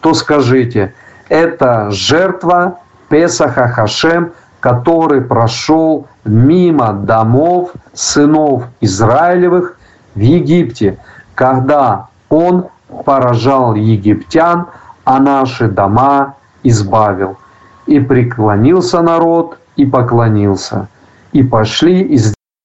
[0.00, 0.94] то скажите,
[1.28, 2.78] это жертва
[3.08, 9.76] Песаха Хашем, который прошел мимо домов сынов Израилевых
[10.14, 10.98] в Египте,
[11.34, 12.66] когда он
[13.04, 14.66] поражал египтян,
[15.04, 17.36] а наши дома избавил.
[17.86, 20.88] И преклонился народ, и поклонился.
[21.32, 22.18] И пошли, и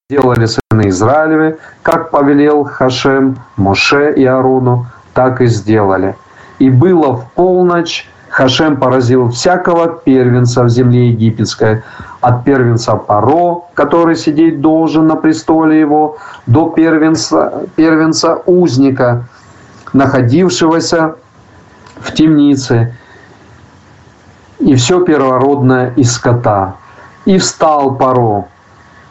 [0.09, 6.15] сделали сыны Израилевы, как повелел Хашем, Моше и Аруну, так и сделали.
[6.59, 11.83] И было в полночь, Хашем поразил всякого первенца в земле египетской,
[12.21, 19.27] от первенца Паро, который сидеть должен на престоле его, до первенца, первенца узника,
[19.95, 21.15] находившегося
[21.99, 22.93] в темнице,
[24.59, 26.75] и все первородное из скота.
[27.23, 28.47] И встал Паро,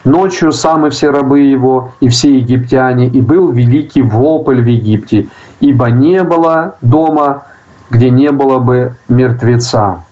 [0.04, 5.28] ночью сам и все рабы его, и все египтяне, и был великий вопль в Египте,
[5.60, 7.44] ибо не было дома,
[7.88, 10.04] где не было бы мертвеца.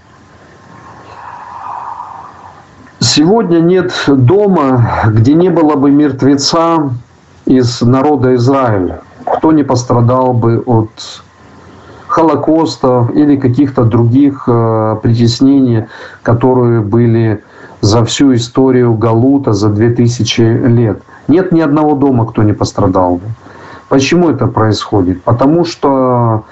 [2.99, 6.91] Сегодня нет дома, где не было бы мертвеца
[7.45, 10.91] из народа Израиля кто не пострадал бы от
[12.13, 15.87] Холокоста или каких-то других э, притеснений,
[16.23, 17.43] которые были
[17.81, 21.03] за всю историю Галута за 2000 лет.
[21.29, 23.23] Нет ни одного дома, кто не пострадал бы.
[23.89, 25.23] Почему это происходит?
[25.23, 26.45] Потому что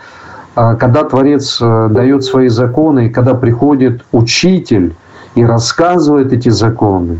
[0.56, 4.94] э, когда Творец э, дает свои законы, когда приходит учитель
[5.34, 7.18] и рассказывает эти законы,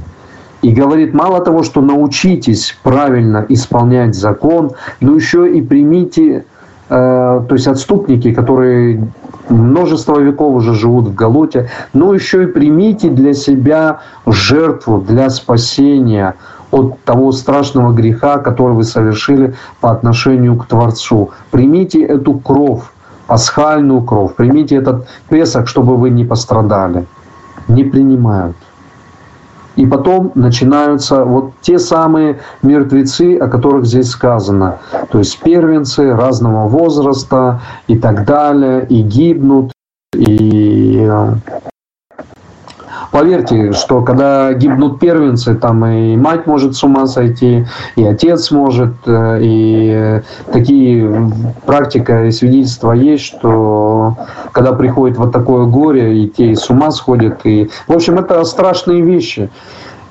[0.63, 6.45] и говорит, мало того, что научитесь правильно исполнять закон, но еще и примите,
[6.89, 9.03] э, то есть отступники, которые
[9.49, 16.35] множество веков уже живут в Галуте, но еще и примите для себя жертву для спасения
[16.71, 21.31] от того страшного греха, который вы совершили по отношению к Творцу.
[21.51, 22.83] Примите эту кровь,
[23.27, 27.07] пасхальную кровь, примите этот песок, чтобы вы не пострадали.
[27.67, 28.57] Не принимают.
[29.81, 34.77] И потом начинаются вот те самые мертвецы, о которых здесь сказано.
[35.11, 39.73] То есть первенцы разного возраста и так далее, и гибнут,
[40.15, 41.33] и э,
[43.11, 48.95] Поверьте, что когда гибнут первенцы, там и мать может с ума сойти, и отец может,
[49.07, 50.21] э, и
[50.53, 51.31] такие
[51.67, 54.17] практика и свидетельства есть, что
[54.53, 57.41] когда приходит вот такое горе, и те с ума сходят.
[57.45, 59.51] И, в общем, это страшные вещи.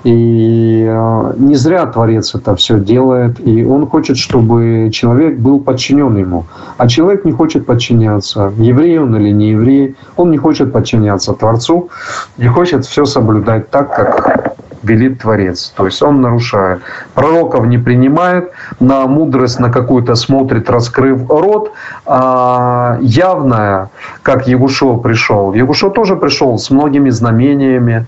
[0.04, 3.46] И э, не зря Творец это все делает.
[3.46, 6.46] И он хочет, чтобы человек был подчинен ему.
[6.78, 8.54] А человек не хочет подчиняться.
[8.58, 9.96] Еврей он или не еврей.
[10.16, 11.90] Он не хочет подчиняться Творцу.
[12.38, 15.74] Не хочет все соблюдать так, как велит Творец.
[15.76, 16.82] То есть он нарушает.
[17.14, 21.74] Пророков не принимает, на мудрость на какую-то смотрит, раскрыв рот.
[22.06, 23.90] А явная,
[24.24, 25.54] как Егушо пришел.
[25.54, 28.06] Егушо тоже пришел с многими знамениями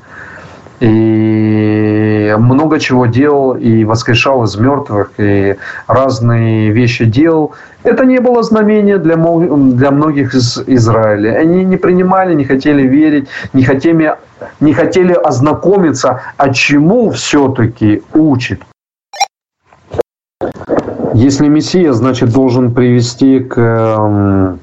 [0.81, 5.55] и много чего делал, и воскрешал из мертвых, и
[5.87, 7.53] разные вещи делал.
[7.83, 11.37] Это не было знамение для, для многих из Израиля.
[11.37, 14.15] Они не принимали, не хотели верить, не хотели,
[14.59, 18.61] не хотели ознакомиться, а чему все-таки учит.
[21.13, 24.59] Если Мессия, значит, должен привести к эм,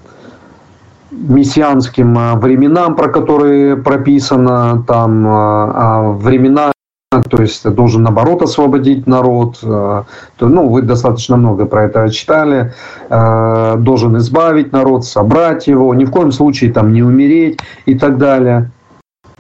[1.18, 6.72] мессианским а, временам, про которые прописано, там а, а времена,
[7.10, 10.04] то есть должен наоборот освободить народ, то,
[10.40, 12.74] ну, вы достаточно много про это читали,
[13.08, 18.70] должен избавить народ, собрать его, ни в коем случае там не умереть и так далее.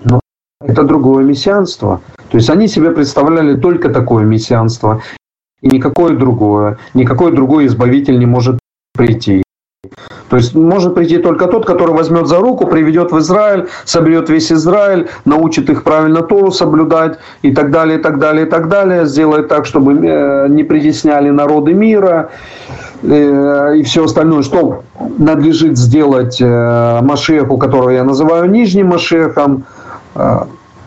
[0.02, 0.20] Но
[0.62, 2.00] это другое мессианство.
[2.30, 5.02] То есть они себе представляли только такое мессианство,
[5.60, 8.58] и никакое другое, никакой другой избавитель не может
[8.94, 9.42] прийти.
[10.28, 14.50] То есть может прийти только тот, который возьмет за руку, приведет в Израиль, соберет весь
[14.50, 19.06] Израиль, научит их правильно Тору соблюдать и так далее, и так далее, и так далее,
[19.06, 22.30] сделает так, чтобы э, не притесняли народы мира
[23.04, 24.82] э, и все остальное, что
[25.16, 29.64] надлежит сделать э, Машеху, которого я называю нижним Машехом.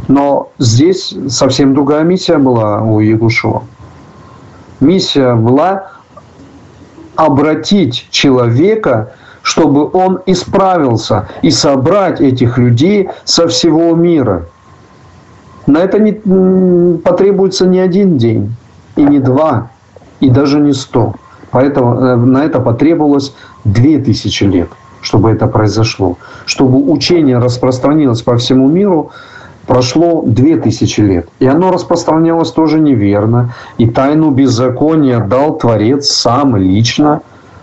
[0.07, 3.63] Но здесь совсем другая миссия была у Ягушева.
[4.81, 5.90] Миссия была
[7.25, 9.13] обратить человека,
[9.43, 14.45] чтобы он исправился и собрать этих людей со всего мира.
[15.67, 16.13] На это не
[16.97, 18.55] потребуется не один день,
[18.95, 19.69] и не два,
[20.19, 21.13] и даже не сто.
[21.51, 23.33] Поэтому э, на это потребовалось
[23.65, 24.69] две тысячи лет,
[25.01, 26.17] чтобы это произошло.
[26.45, 29.11] Чтобы учение распространилось по всему миру,
[29.71, 31.29] прошло две тысячи лет.
[31.39, 33.53] И оно распространялось тоже неверно.
[33.77, 37.21] И тайну беззакония дал Творец сам лично.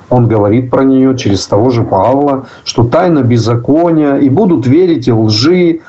[0.08, 5.12] Он говорит про нее через того же Павла, что тайна беззакония, и будут верить и
[5.12, 5.80] лжи,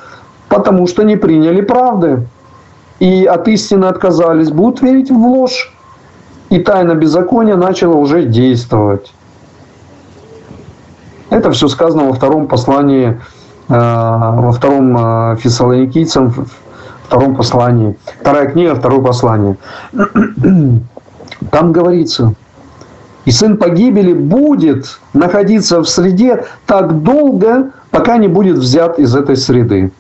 [0.49, 2.27] потому что не приняли правды.
[2.99, 5.73] И от истины отказались, будут верить в ложь.
[6.49, 9.13] И тайна беззакония начала уже действовать.
[11.29, 13.21] Это все сказано во втором послании
[13.69, 16.47] во втором э, Фессалоникийцам,
[17.03, 19.57] втором послании, вторая книга, второе послание.
[21.51, 22.33] Там говорится,
[23.25, 29.37] и сын погибели будет находиться в среде так долго, пока не будет взят из этой
[29.37, 29.91] среды.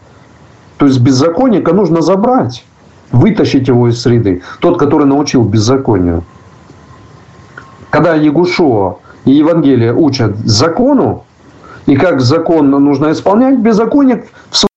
[0.77, 2.65] То есть беззаконника нужно забрать,
[3.11, 4.41] вытащить его из среды.
[4.59, 6.23] Тот, который научил беззаконию.
[7.91, 11.25] Когда Ягушуа и Евангелие учат закону,
[11.89, 14.69] и как закон нужно исполнять, беззаконник в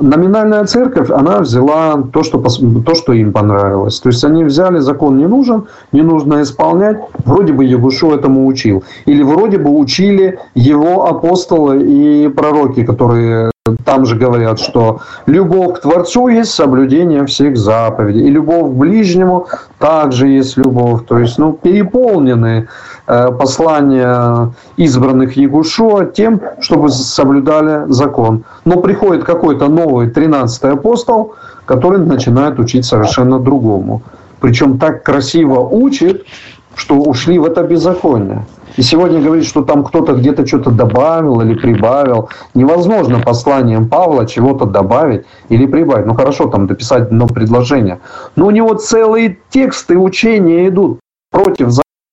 [0.00, 4.00] Номинальная церковь, она взяла то что, то, что им понравилось.
[4.00, 6.98] То есть они взяли, закон не нужен, не нужно исполнять.
[7.24, 8.84] Вроде бы Ягушу этому учил.
[9.06, 13.53] Или вроде бы учили его апостолы и пророки, которые
[13.84, 18.26] там же говорят, что любовь к Творцу есть соблюдение всех заповедей.
[18.26, 19.46] И любовь к ближнему
[19.78, 21.06] также есть любовь.
[21.06, 22.68] То есть, ну, переполнены
[23.06, 28.44] э, послания избранных Ягушуа тем, чтобы соблюдали закон.
[28.66, 31.32] Но приходит какой-то новый 13-й апостол,
[31.64, 34.02] который начинает учить совершенно другому.
[34.40, 36.26] Причем так красиво учит,
[36.74, 38.44] что ушли в это беззаконие.
[38.76, 42.28] И сегодня говорит, что там кто-то где-то что-то добавил или прибавил.
[42.54, 46.06] Невозможно посланием Павла чего-то добавить или прибавить.
[46.06, 48.00] Ну хорошо, там дописать одно предложение.
[48.34, 50.98] Но у него целые тексты учения идут
[51.30, 51.70] против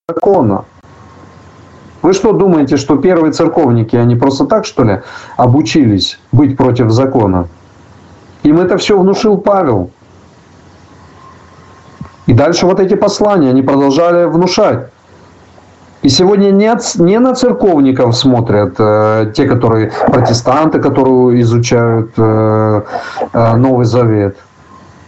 [0.07, 0.66] закона.
[2.03, 5.01] Вы что думаете, что первые церковники, они просто так, что ли,
[5.38, 7.47] обучились быть против закона?
[8.43, 9.91] Им это все внушил Павел.
[12.26, 14.89] И дальше вот эти послания, они продолжали внушать.
[16.02, 16.72] И сегодня не,
[17.04, 22.82] не на церковников смотрят э, те, которые протестанты, которые изучают э,
[23.34, 24.38] э, Новый Завет.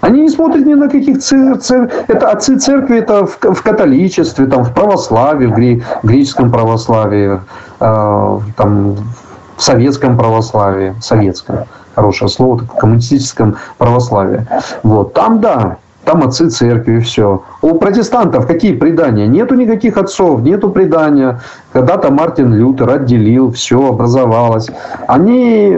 [0.01, 1.57] Они не смотрят ни на каких цер...
[1.57, 1.89] цер...
[2.07, 5.83] Это отцы церкви, это в, в католичестве, там, в православии, в гре...
[6.03, 7.39] греческом православии,
[7.79, 8.95] э, там,
[9.55, 11.59] в советском православии, советском,
[11.95, 14.45] хорошее слово, в коммунистическом православии.
[14.83, 15.13] Вот.
[15.13, 17.43] Там, да, там отцы церкви, все.
[17.61, 19.27] У протестантов какие предания?
[19.27, 21.39] Нету никаких отцов, нету предания.
[21.71, 24.69] Когда-то Мартин Лютер отделил, все образовалось.
[25.07, 25.77] Они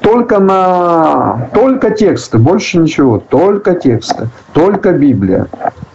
[0.00, 5.46] только на только тексты, больше ничего, только тексты, только Библия.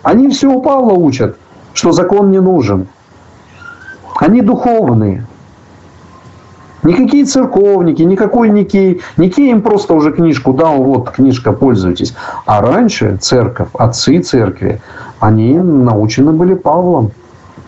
[0.03, 1.37] Они все у Павла учат,
[1.73, 2.87] что закон не нужен.
[4.19, 5.25] Они духовные.
[6.84, 9.01] Никакие церковники, никакой Никей.
[9.17, 12.13] Никей им просто уже книжку дал, вот книжка, пользуйтесь.
[12.45, 14.81] А раньше церковь, отцы церкви,
[15.19, 17.11] они научены были Павлом.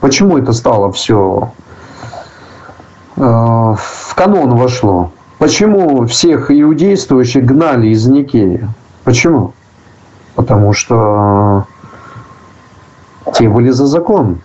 [0.02, 1.52] Почему это стало все
[3.16, 5.12] э, в канон вошло?
[5.38, 8.68] Почему всех иудействующих гнали из Никеи?
[9.06, 9.54] Почему?
[10.36, 11.66] Потому что
[13.34, 14.40] те были за закон.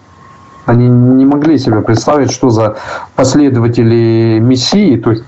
[0.66, 2.76] Они не могли себе представить, что за
[3.16, 5.24] последователи Мессии, то есть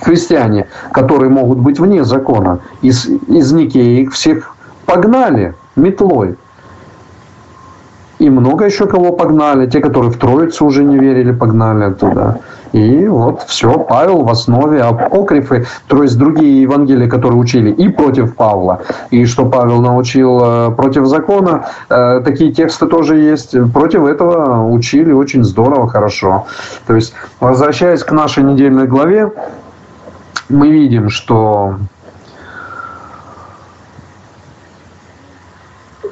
[0.00, 4.54] христиане, которые могут быть вне закона, из, из Никеи их всех
[4.86, 6.36] погнали метлой.
[8.18, 9.68] И много еще кого погнали.
[9.68, 12.40] Те, которые в Троицу уже не верили, погнали оттуда.
[12.72, 18.34] И вот все, Павел в основе, апокрифы, то есть другие Евангелия, которые учили и против
[18.34, 23.54] Павла, и что Павел научил э, против закона, э, такие тексты тоже есть.
[23.72, 26.46] Против этого учили очень здорово, хорошо.
[26.86, 29.30] То есть, возвращаясь к нашей недельной главе,
[30.48, 31.76] мы видим, что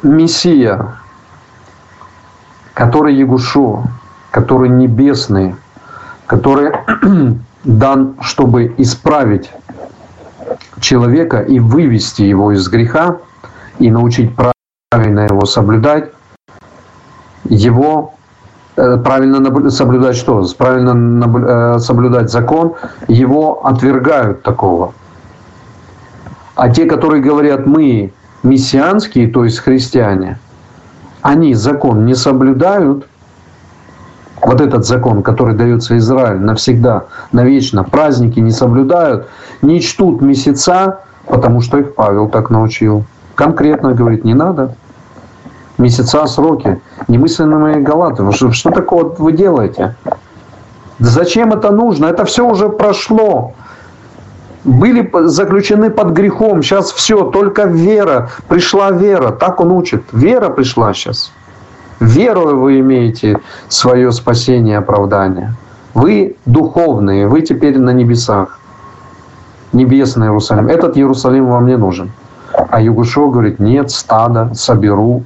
[0.03, 0.95] Мессия,
[2.75, 3.85] который Ягушо,
[4.31, 5.55] который небесный,
[6.31, 6.70] который
[7.64, 9.51] дан, чтобы исправить
[10.81, 13.16] человека и вывести его из греха
[13.81, 14.31] и научить
[14.91, 16.12] правильно его соблюдать,
[17.49, 18.14] его
[18.76, 20.47] э, правильно соблюдать что?
[20.57, 22.74] Правильно э, соблюдать закон,
[23.09, 24.95] его отвергают такого.
[26.55, 28.12] А те, которые говорят, мы
[28.45, 30.39] мессианские, то есть христиане,
[31.22, 33.09] они закон не соблюдают,
[34.43, 39.28] вот этот закон, который дается Израилю навсегда, навечно, праздники не соблюдают,
[39.62, 43.05] не чтут месяца, потому что их Павел так научил.
[43.34, 44.74] Конкретно говорит, не надо.
[45.78, 46.80] Месяца, сроки.
[47.09, 48.30] Немысленные галаты.
[48.32, 49.97] Что, что такое вы делаете?
[50.99, 52.07] Зачем это нужно?
[52.07, 53.55] Это все уже прошло.
[54.64, 56.62] Были заключены под грехом.
[56.62, 58.28] Сейчас все, только вера.
[58.49, 59.30] Пришла вера.
[59.30, 60.05] Так он учит.
[60.12, 61.32] Вера пришла сейчас.
[62.01, 63.38] Верою вы имеете
[63.68, 65.55] свое спасение и оправдание.
[65.92, 68.59] Вы духовные, вы теперь на небесах.
[69.72, 70.68] Небесный Иерусалим.
[70.68, 72.11] Этот Иерусалим вам не нужен.
[72.53, 75.22] А Югушо говорит, нет, стада, соберу.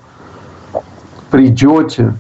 [1.31, 2.15] Придете,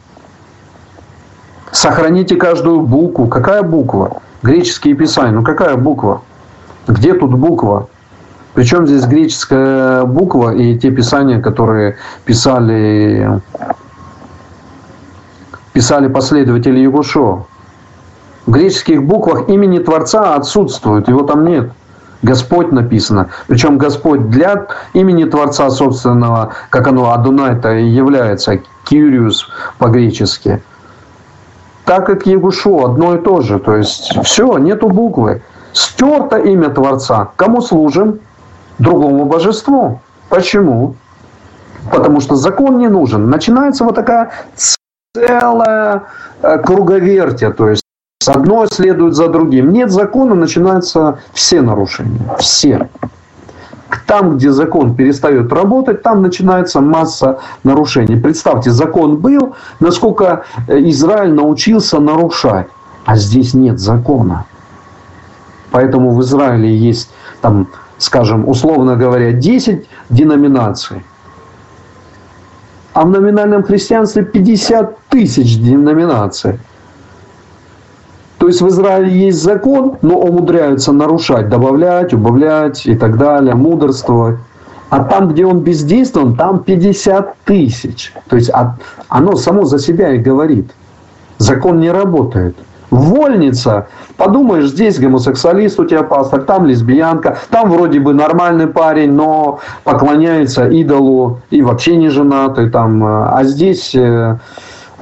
[1.72, 3.26] сохраните каждую букву.
[3.26, 4.22] Какая буква?
[4.42, 5.32] Греческие писания.
[5.32, 6.22] Ну какая буква?
[6.86, 7.88] Где тут буква?
[8.55, 13.40] Причем здесь греческая буква и те писания, которые писали
[15.75, 17.47] писали последователи Егушо.
[18.47, 21.70] В греческих буквах имени Творца отсутствует, его там нет.
[22.22, 23.29] Господь написано.
[23.49, 29.49] Причем Господь для имени Творца собственного, как оно Адунай-то является, Кириус
[29.79, 30.62] по-гречески.
[31.85, 33.59] Так как Егушу одно и то же.
[33.59, 35.43] То есть все, нету буквы.
[35.75, 37.31] Стерто имя Творца.
[37.37, 38.20] Кому служим?
[38.79, 40.01] Другому божеству.
[40.31, 40.95] Почему?
[41.91, 43.29] Потому что закон не нужен.
[43.29, 44.31] Начинается вот такая
[45.15, 46.03] целая
[46.43, 47.85] э, круговертия, то есть
[48.27, 49.73] одно следует за другим.
[49.73, 52.37] Нет закона, начинаются все нарушения.
[52.39, 52.89] Все.
[54.07, 58.17] Там, где закон перестает работать, там начинается масса нарушений.
[58.17, 62.67] Представьте, закон был, насколько э, Израиль научился нарушать,
[63.05, 64.47] а здесь нет закона.
[65.71, 67.11] Поэтому в Израиле есть,
[67.41, 71.05] там, скажем, условно говоря, 10 деноминаций–
[72.95, 76.61] а в номинальном христианстве 50 тысяч деноминаций.
[78.38, 84.38] То есть в Израиле есть закон, но умудряются нарушать, добавлять, убавлять и так далее, мудрствовать.
[84.90, 88.12] А там, где он бездействован, там 50 тысяч.
[88.28, 88.51] То есть
[89.09, 90.70] оно само за себя и говорит.
[91.38, 92.57] Закон не работает.
[92.95, 93.88] Вольница.
[94.16, 100.68] Подумаешь, здесь гомосексуалист у тебя пастор, там лесбиянка, там вроде бы нормальный парень, но поклоняется
[100.68, 102.70] идолу и вообще не женатый.
[102.70, 104.36] Там, а здесь э,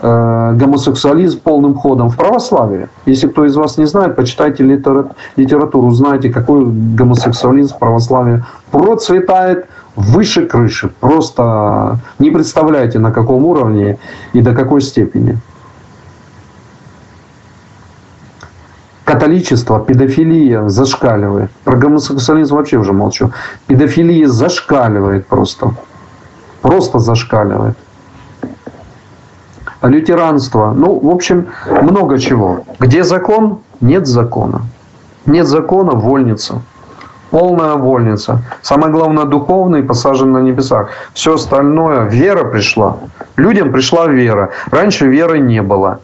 [0.00, 2.88] э, гомосексуализм полным ходом в православии.
[3.04, 9.66] Если кто из вас не знает, почитайте литературу, узнаете, какой гомосексуализм в православии процветает
[9.96, 10.90] выше крыши.
[11.00, 13.98] Просто не представляете, на каком уровне
[14.32, 15.38] и до какой степени.
[19.12, 21.50] Католичество, педофилия зашкаливает.
[21.64, 23.30] Про гомосексуализм вообще уже молчу.
[23.66, 25.74] Педофилия зашкаливает просто.
[26.62, 27.76] Просто зашкаливает.
[29.82, 30.72] Лютеранство.
[30.72, 31.48] Ну, в общем,
[31.82, 32.64] много чего.
[32.78, 33.58] Где закон?
[33.82, 34.62] Нет закона.
[35.26, 36.62] Нет закона, вольница.
[37.30, 38.40] Полная вольница.
[38.62, 40.88] Самое главное, духовный посажен на небесах.
[41.12, 42.96] Все остальное, вера пришла.
[43.36, 44.52] Людям пришла вера.
[44.70, 46.00] Раньше веры не было.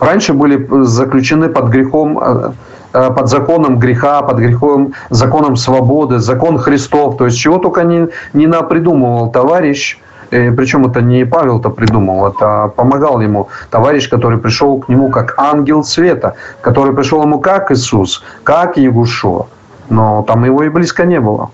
[0.00, 2.52] Раньше были заключены под грехом э,
[2.92, 7.16] э, под законом греха, под грехом, законом свободы, закон Христов.
[7.16, 9.98] То есть чего только не, не напридумывал товарищ,
[10.30, 15.34] э, причем это не Павел-то придумал, это помогал ему товарищ, который пришел к нему как
[15.38, 19.48] ангел света, который пришел ему как Иисус, как Егушо.
[19.88, 21.50] Но там его и близко не было.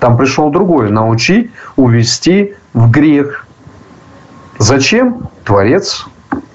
[0.00, 3.46] Там пришел другой, научить, увести в грех.
[4.58, 5.28] Зачем?
[5.44, 6.06] Творец.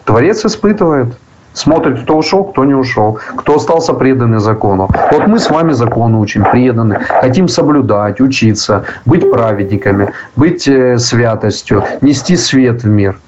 [0.09, 1.13] Творец испытывает.
[1.53, 4.89] Смотрит, кто ушел, кто не ушел, кто остался преданный закону.
[5.11, 11.83] Вот мы с вами закону учим, преданы, хотим соблюдать, учиться, быть праведниками, быть э, святостью,
[12.01, 13.19] нести свет в мир.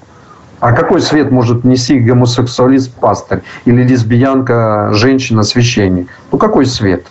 [0.58, 6.08] А какой свет может нести гомосексуалист-пастырь или лесбиянка, женщина, священник?
[6.32, 7.06] Ну какой свет?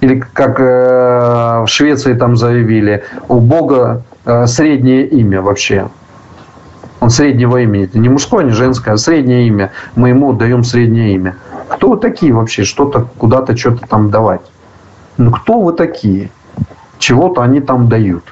[0.00, 5.86] Или как э, в Швеции там заявили, у Бога э, среднее имя вообще.
[7.04, 7.84] Он среднего имени.
[7.84, 9.72] Это не мужское, не женское, а среднее имя.
[9.94, 11.36] Мы ему даем среднее имя.
[11.68, 12.64] Кто вы такие вообще?
[12.64, 14.40] Что-то куда-то что-то там давать?
[15.18, 16.30] Ну кто вы такие?
[16.98, 18.24] Чего-то они там дают.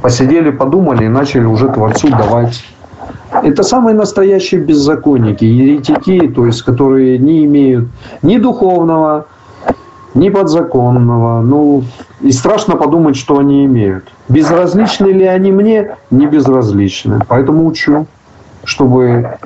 [0.00, 2.64] Посидели, подумали и начали уже Творцу давать
[3.42, 7.88] это самые настоящие беззаконники, еретики, то есть, которые не имеют
[8.22, 9.26] ни духовного,
[10.14, 11.40] ни подзаконного.
[11.42, 11.84] Ну,
[12.20, 14.08] и страшно подумать, что они имеют.
[14.28, 15.96] Безразличны ли они мне?
[16.10, 17.20] Не безразличны.
[17.28, 18.06] Поэтому учу,
[18.64, 19.36] чтобы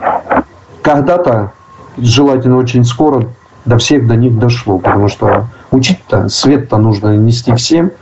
[0.83, 1.53] когда-то,
[1.99, 3.27] желательно очень скоро,
[3.65, 4.79] до всех до них дошло.
[4.79, 7.93] Потому что учить-то, свет-то нужно нести всем.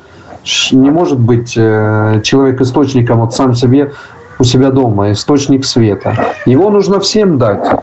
[0.72, 3.92] Не может быть э, человек источником вот сам себе
[4.38, 6.14] у себя дома, источник света.
[6.46, 7.82] Его нужно всем дать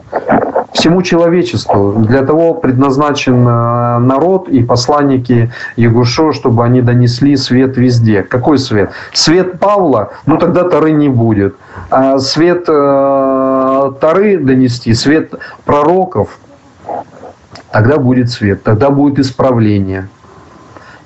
[0.78, 1.94] всему человечеству.
[1.94, 8.22] Для того предназначен э, народ и посланники Ягушо, чтобы они донесли свет везде.
[8.22, 8.92] Какой свет?
[9.14, 10.12] Свет Павла?
[10.26, 11.56] Ну тогда Тары не будет.
[11.90, 15.34] А свет э, Тары донести, свет
[15.66, 16.38] пророков,
[17.72, 20.08] тогда будет свет, тогда будет исправление.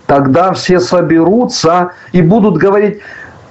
[0.05, 2.99] Тогда все соберутся и будут говорить,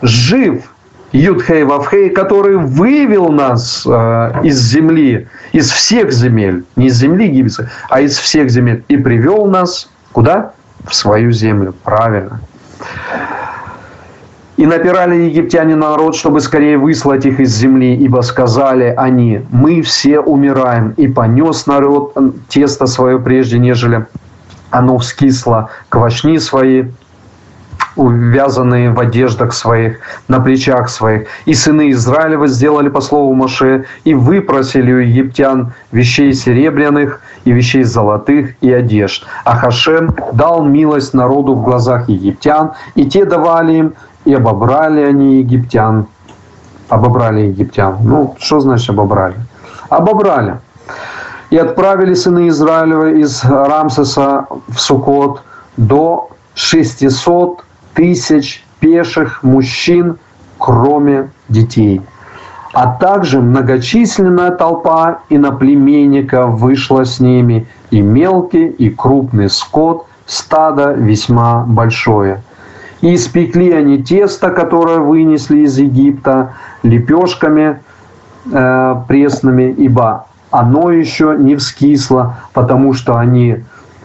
[0.03, 0.71] жив
[1.13, 7.67] Юдхей Вавхей, который вывел нас э, из земли, из всех земель, не из земли Египетской,
[7.89, 10.53] а из всех земель, и привел нас куда?
[10.87, 12.41] В свою землю, правильно.
[14.57, 19.81] И напирали египтяне на народ, чтобы скорее выслать их из земли, ибо сказали они, мы
[19.83, 20.93] все умираем.
[20.99, 22.15] И понес народ
[22.49, 24.07] тесто свое прежде, нежели
[24.71, 26.85] оно вскисло, квашни свои,
[27.97, 31.29] увязанные в одеждах своих, на плечах своих.
[31.45, 37.85] И сыны Израилева сделали по слову Моше и выпросили у египтян вещей серебряных и вещей
[37.85, 39.27] золотых и одежд.
[39.45, 45.39] А Хашем дал милость народу в глазах египтян, и те давали им, и обобрали они
[45.39, 46.07] египтян.
[46.89, 47.99] Обобрали египтян.
[48.03, 49.37] Ну, что значит обобрали?
[49.89, 50.59] Обобрали.
[51.51, 55.43] И отправили сыны Израилева из Рамсеса в Сукот
[55.77, 57.65] до 600
[58.01, 60.17] тысяч пеших мужчин,
[60.57, 62.01] кроме детей.
[62.73, 71.65] А также многочисленная толпа иноплеменников вышла с ними, и мелкий, и крупный скот, стадо весьма
[71.67, 72.43] большое.
[73.03, 77.81] И испекли они тесто, которое вынесли из Египта, лепешками
[78.51, 83.59] э, пресными, ибо оно еще не вскисло, потому что они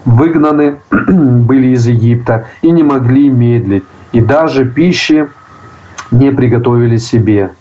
[0.05, 5.27] выгнаны были из Египта и не могли медлить, и даже пищи
[6.11, 7.51] не приготовили себе.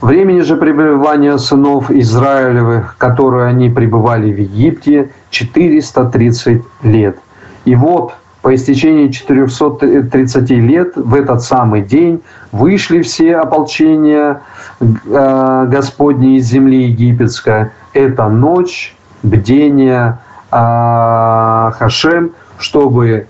[0.00, 7.18] Времени же пребывания сынов Израилевых, которые они пребывали в Египте, 430 лет.
[7.64, 12.22] И вот по истечении 430 лет в этот самый день
[12.52, 14.42] вышли все ополчения
[14.80, 17.70] э, Господни из земли египетской.
[17.92, 20.20] Это ночь бдения
[20.58, 23.26] а, Хашем, чтобы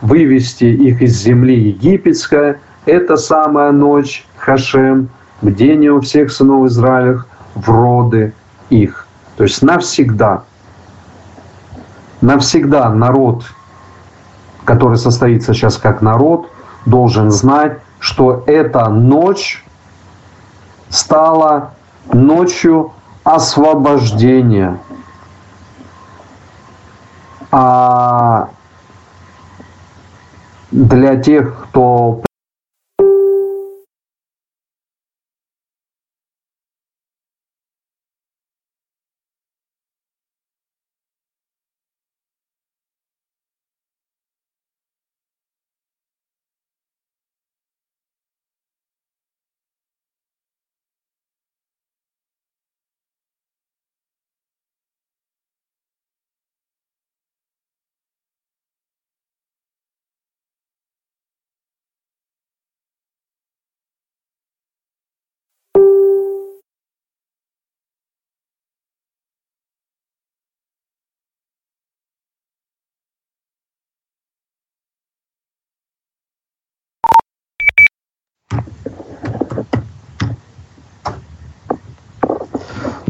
[0.00, 2.58] вывести их из земли египетской.
[2.86, 5.10] Это самая ночь Хашем
[5.42, 8.32] бдение у всех сынов Израилях в роды
[8.70, 9.06] их.
[9.36, 10.44] То есть навсегда.
[12.22, 13.44] Навсегда народ,
[14.64, 16.48] который состоится сейчас как народ,
[16.86, 19.62] должен знать, что эта ночь
[20.88, 21.72] стала
[22.10, 22.92] ночью
[23.22, 24.78] освобождения.
[27.56, 28.48] А
[30.72, 32.20] для тех, кто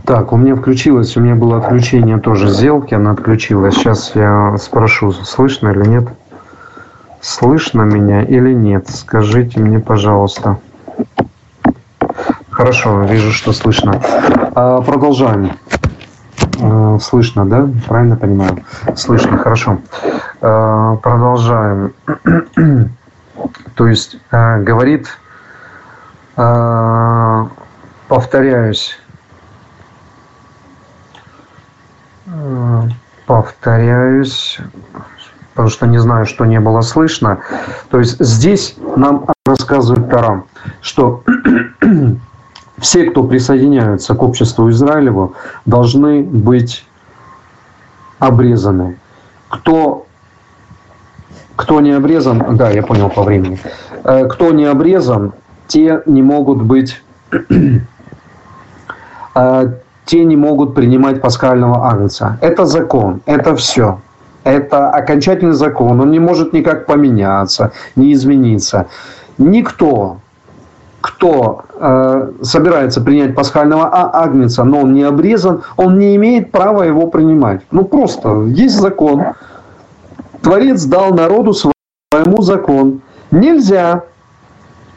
[0.05, 3.75] Так, у меня включилось, у меня было отключение тоже сделки, она отключилась.
[3.75, 6.05] Сейчас я спрошу, слышно или нет?
[7.23, 8.87] Слышно меня или нет?
[8.91, 10.59] Скажите мне, пожалуйста.
[12.51, 13.99] Хорошо, вижу, что слышно.
[14.55, 15.53] А, продолжаем.
[16.61, 17.67] А, слышно, да?
[17.89, 18.63] Правильно понимаю?
[18.97, 19.79] Слышно, хорошо.
[20.43, 21.95] А, продолжаем.
[23.75, 25.09] То есть, а, говорит,
[26.37, 27.49] а,
[28.09, 28.99] повторяюсь,
[33.27, 34.59] повторяюсь,
[35.53, 37.39] потому что не знаю, что не было слышно.
[37.91, 40.47] То есть здесь нам рассказывает Тарам,
[40.81, 41.23] что
[42.79, 46.87] все, кто присоединяются к обществу Израилеву, должны быть
[48.19, 48.99] обрезаны.
[49.49, 50.07] Кто,
[51.57, 53.61] кто не обрезан, да, я понял по времени,
[54.05, 55.33] э, кто не обрезан,
[55.69, 57.01] те не могут быть
[59.35, 59.73] э,
[60.05, 62.39] те не могут принимать пасхального агнца.
[62.41, 64.01] Это закон, это все.
[64.45, 68.89] Это окончательный закон, он не может никак поменяться, не измениться.
[69.39, 70.19] Никто,
[71.01, 76.83] кто э, собирается принять пасхального а, агнца, но он не обрезан, он не имеет права
[76.83, 77.63] его принимать.
[77.71, 79.23] Ну просто, есть закон.
[80.43, 83.01] Творец дал народу своему закон.
[83.31, 84.05] Нельзя.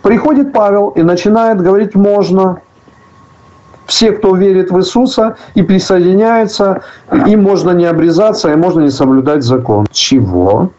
[0.02, 2.62] Приходит Павел и начинает говорить можно
[3.88, 6.82] все, кто верит в Иисуса и присоединяются,
[7.26, 9.88] им можно не обрезаться, и можно не соблюдать закон.
[9.92, 10.72] Чего?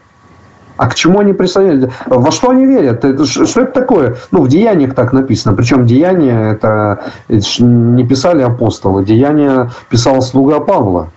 [0.77, 1.91] А к чему они присоединяются?
[2.05, 3.03] Во что они верят?
[3.03, 4.15] Это, что это такое?
[4.31, 5.55] Ну, в деяниях так написано.
[5.55, 9.03] Причем деяния это не писали апостолы.
[9.03, 11.09] Деяния писал слуга Павла.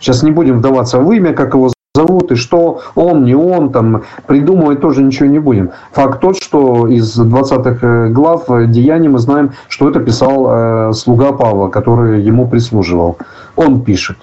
[0.00, 4.02] Сейчас не будем вдаваться в имя, как его зовут, и что он, не он, там,
[4.26, 5.70] придумывать тоже ничего не будем.
[5.92, 11.32] Факт тот, что из 20 э, глав Деяний мы знаем, что это писал э, слуга
[11.32, 13.18] Павла, который ему прислуживал.
[13.56, 14.16] Он пишет.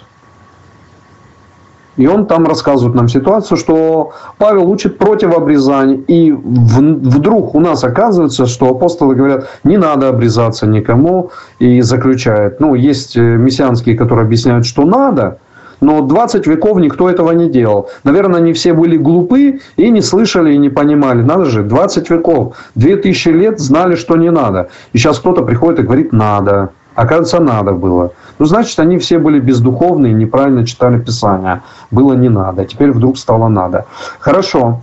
[1.98, 5.98] И он там рассказывает нам ситуацию, что Павел учит против обрезания.
[6.08, 11.32] И вдруг у нас оказывается, что апостолы говорят, не надо обрезаться никому.
[11.60, 12.60] И заключают.
[12.60, 15.38] Ну, есть э, мессианские, которые объясняют, что надо–
[15.86, 17.90] но 20 веков никто этого не делал.
[18.04, 21.22] Наверное, они все были глупы и не слышали и не понимали.
[21.22, 24.70] Надо же, 20 веков, 2000 лет знали, что не надо.
[24.94, 26.70] И сейчас кто-то приходит и говорит «надо».
[26.96, 28.14] Оказывается, надо было.
[28.40, 31.62] Ну, значит, они все были бездуховные, неправильно читали Писание.
[31.92, 33.86] Было не надо, теперь вдруг стало надо.
[34.20, 34.82] Хорошо.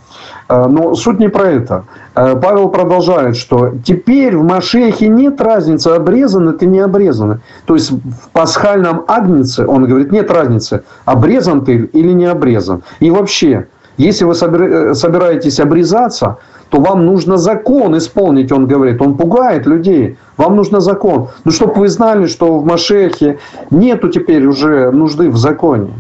[0.53, 1.85] Э, но суть не про это.
[2.15, 7.41] Э, Павел продолжает, что теперь в Машехе нет разницы, обрезаны ты не обрезаны.
[7.65, 12.83] То есть в пасхальном агнце, он говорит, нет разницы, обрезан ты или не обрезан.
[13.01, 16.37] И вообще, если вы э, собираетесь обрезаться,
[16.69, 19.01] то вам нужно закон исполнить, он говорит.
[19.01, 20.19] Он пугает людей.
[20.37, 21.29] Вам нужно закон.
[21.45, 23.39] Ну, чтобы вы знали, что в Машехе
[23.71, 25.93] нету теперь уже нужды в законе.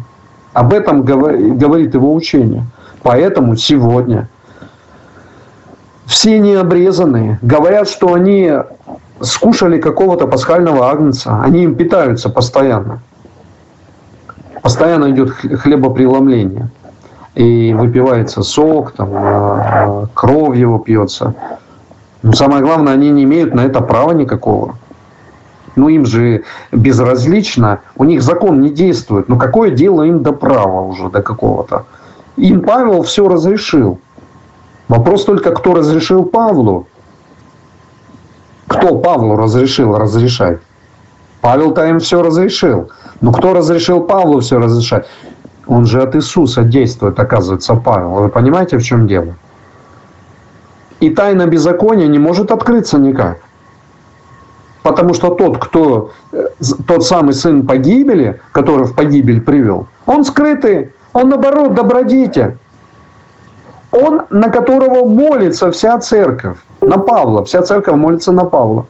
[0.52, 2.64] Об этом говорит его учение.
[3.02, 4.28] Поэтому сегодня
[6.12, 8.52] все необрезанные говорят, что они
[9.22, 11.40] скушали какого-то пасхального агнца.
[11.42, 13.00] Они им питаются постоянно.
[14.60, 16.68] Постоянно идет хлебопреломление
[17.34, 21.34] и выпивается сок, там, а, кровь его пьется.
[22.22, 24.76] Но самое главное, они не имеют на это права никакого.
[25.76, 29.30] Ну, им же безразлично, у них закон не действует.
[29.30, 31.86] Но какое дело им до права уже, до какого-то?
[32.36, 33.98] Им Павел все разрешил.
[34.92, 36.86] Вопрос только, кто разрешил Павлу.
[38.66, 40.58] Кто Павлу разрешил разрешать?
[41.40, 42.90] Павел-то им все разрешил.
[43.22, 45.06] Но кто разрешил Павлу все разрешать?
[45.66, 48.10] Он же от Иисуса действует, оказывается, Павел.
[48.10, 49.34] Вы понимаете, в чем дело?
[51.00, 53.38] И тайна беззакония не может открыться никак.
[54.82, 56.48] Потому что тот, кто, э,
[56.86, 62.58] тот самый сын погибели, который в погибель привел, он скрытый, он наоборот добродетель.
[63.92, 68.86] Он, на которого молится вся церковь, на Павла, вся церковь молится на Павла.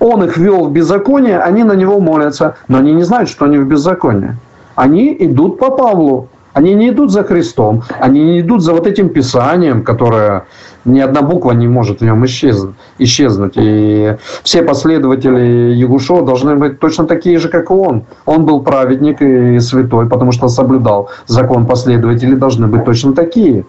[0.00, 3.56] Он их вел в беззаконие, они на него молятся, но они не знают, что они
[3.58, 4.36] в беззаконии.
[4.74, 9.08] Они идут по Павлу, они не идут за Христом, они не идут за вот этим
[9.08, 10.44] Писанием, которое
[10.84, 12.74] ни одна буква не может в нем исчезнуть.
[12.98, 13.54] исчезнуть.
[13.56, 18.04] И все последователи Ягушо должны быть точно такие же, как и он.
[18.26, 21.66] Он был праведник и святой, потому что соблюдал закон.
[21.66, 23.64] Последователи должны быть точно такие.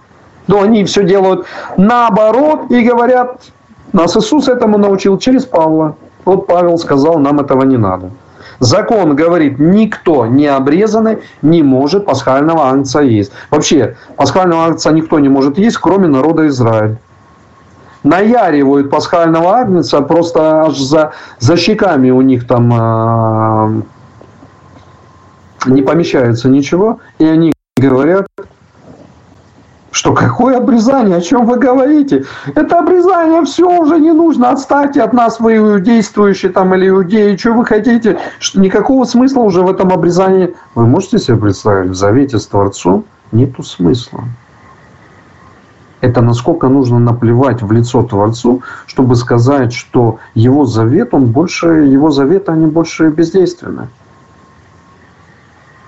[0.47, 1.45] Но они все делают
[1.77, 3.41] наоборот и говорят,
[3.93, 5.95] нас Иисус этому научил через Павла.
[6.23, 8.11] Вот Павел сказал, нам этого не надо.
[8.59, 13.31] Закон говорит, никто не обрезанный не может пасхального агнца есть.
[13.49, 16.97] Вообще, пасхального агнца никто не может есть, кроме народа Израиля.
[18.03, 23.81] Наяривают пасхального агнца просто аж за, за щеками у них там э,
[25.65, 26.99] не помещается ничего.
[27.17, 28.27] И они говорят,
[29.95, 31.15] что какое обрезание?
[31.15, 32.25] О чем вы говорите?
[32.53, 34.49] Это обрезание все уже не нужно.
[34.49, 37.37] Отстаньте от нас, вы иудействующие там или иудеи.
[37.37, 38.19] Что вы хотите?
[38.39, 40.53] Что никакого смысла уже в этом обрезании.
[40.75, 41.91] Вы можете себе представить?
[41.91, 44.25] В завете с Творцом нету смысла.
[46.01, 52.11] Это насколько нужно наплевать в лицо Творцу, чтобы сказать, что его завет, он больше, его
[52.11, 53.87] заветы, они больше бездейственны.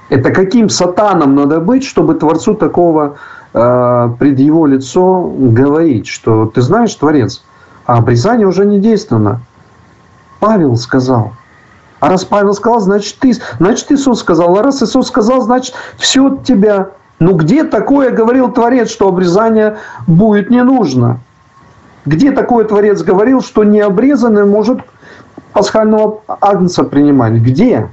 [0.09, 3.17] Это каким сатаном надо быть, чтобы Творцу такого
[3.57, 7.43] пред его лицо говорить, что ты знаешь, Творец,
[7.85, 9.41] а обрезание уже не действенно.
[10.39, 11.31] Павел сказал.
[11.99, 14.57] А раз Павел сказал, значит ты, значит Иисус сказал.
[14.57, 16.89] А раз Иисус сказал, значит все от тебя.
[17.19, 21.19] Ну где такое говорил Творец, что обрезание будет не нужно?
[22.05, 24.81] Где такое Творец говорил, что необрезанный может
[25.53, 27.33] пасхального агнца принимать?
[27.33, 27.89] Где?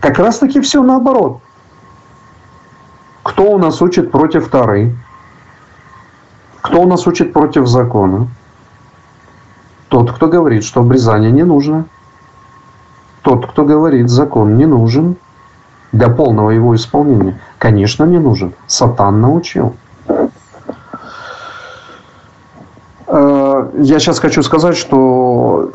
[0.00, 1.41] Как раз таки все наоборот.
[3.22, 4.96] Кто у нас учит против Тары?
[6.60, 8.28] Кто у нас учит против закона?
[9.88, 11.86] Тот, кто говорит, что обрезание не нужно.
[13.22, 15.16] Тот, кто говорит, закон не нужен
[15.92, 17.40] для полного его исполнения.
[17.58, 18.54] Конечно, не нужен.
[18.66, 19.76] Сатан научил.
[23.06, 25.72] Э, я сейчас хочу сказать, что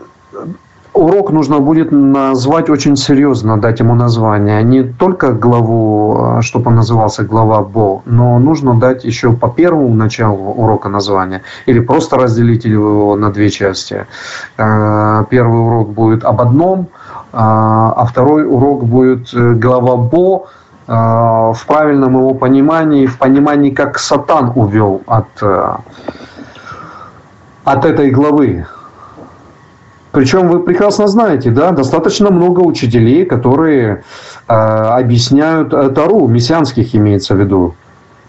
[0.97, 4.63] урок нужно будет назвать очень серьезно, дать ему название.
[4.63, 9.93] Не только главу, а, чтобы он назывался глава Бо, но нужно дать еще по первому
[9.95, 11.41] началу урока название.
[11.67, 14.05] Или просто разделить его на две части.
[14.57, 16.87] Э, первый урок будет об одном,
[17.33, 20.47] а, а второй урок будет э, глава Бо,
[20.87, 25.27] э, в правильном его понимании, в понимании, как Сатан увел от,
[27.63, 28.65] от этой главы.
[30.11, 34.03] Причем вы прекрасно знаете, да, достаточно много учителей, которые
[34.47, 37.75] э, объясняют э, Тару, мессианских имеется в виду,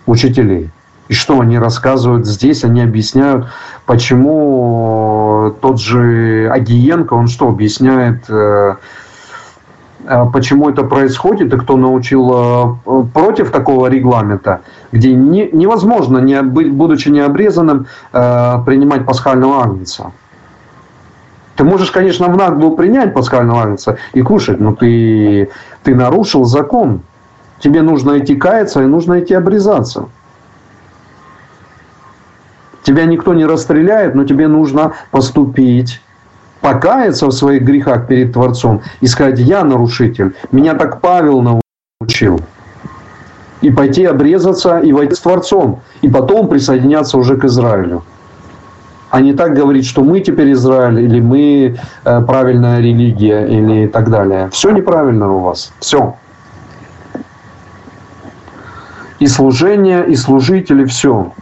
[0.06, 0.70] учителей.
[1.08, 3.46] И что они рассказывают здесь, они объясняют,
[3.86, 8.74] почему тот же Агиенко, он что объясняет, э,
[10.06, 12.76] э почему это происходит и кто научил
[13.14, 14.60] против такого регламента,
[14.90, 20.12] где не, невозможно, не, будучи необрезанным, принимать пасхального агнца.
[21.58, 25.50] Ты можешь, конечно, в наглую принять пасхального агнца и кушать, но ты,
[25.82, 27.00] ты нарушил закон.
[27.58, 30.08] Тебе нужно идти каяться и нужно идти обрезаться.
[32.84, 36.00] Тебя никто не расстреляет, но тебе нужно поступить,
[36.60, 41.60] покаяться в своих грехах перед Творцом и сказать, я нарушитель, меня так Павел
[42.00, 42.40] научил.
[43.62, 48.04] И пойти обрезаться и войти с Творцом, и потом присоединяться уже к Израилю
[49.10, 54.10] а не так говорить, что мы теперь Израиль, или мы э, правильная религия, или так
[54.10, 54.48] далее.
[54.52, 55.72] Все неправильно у вас.
[55.80, 56.16] Все.
[59.18, 61.32] И служение, и служители, все.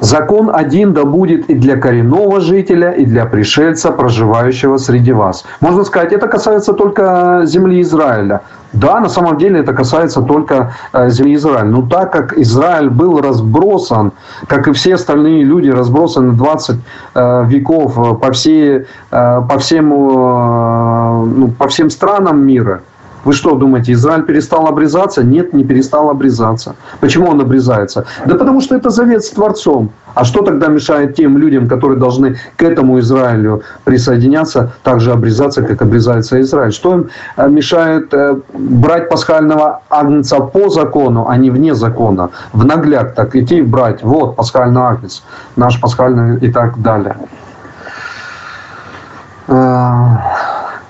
[0.00, 5.44] Закон один да будет и для коренного жителя, и для пришельца, проживающего среди вас.
[5.60, 8.42] Можно сказать, это касается только земли Израиля.
[8.72, 11.64] Да, на самом деле это касается только э, земли Израиля.
[11.64, 14.12] Но так как Израиль был разбросан,
[14.48, 16.76] как и все остальные люди разбросаны 20
[17.14, 22.82] э, веков э, по, всей, по, всем, ну, по всем странам мира,
[23.26, 25.24] Вы что думаете, Израиль перестал обрезаться?
[25.24, 26.76] Нет, не перестал обрезаться.
[27.00, 28.04] Почему он обрезается?
[28.24, 29.90] Да потому что это завет с Творцом.
[30.14, 35.82] А что тогда мешает тем людям, которые должны к этому Израилю присоединяться, также обрезаться, как
[35.82, 36.72] обрезается Израиль?
[36.72, 42.30] Что им э, мешает э, брать пасхального агнца по закону, а не вне закона?
[42.52, 44.04] В нагляк так идти и брать.
[44.04, 45.24] Вот пасхальный агнец,
[45.56, 47.16] наш пасхальный и так далее.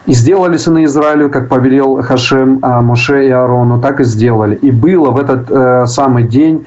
[0.06, 4.54] И сделали сыны Израилю, как повелел Хашем Моше и Аарону, так и сделали.
[4.56, 6.66] И было в этот э, самый день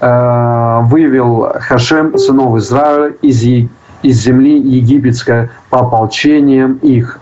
[0.00, 3.42] Э, вывел Хашем сынов Израиля из,
[4.02, 7.20] из земли египетской по ополчениям их.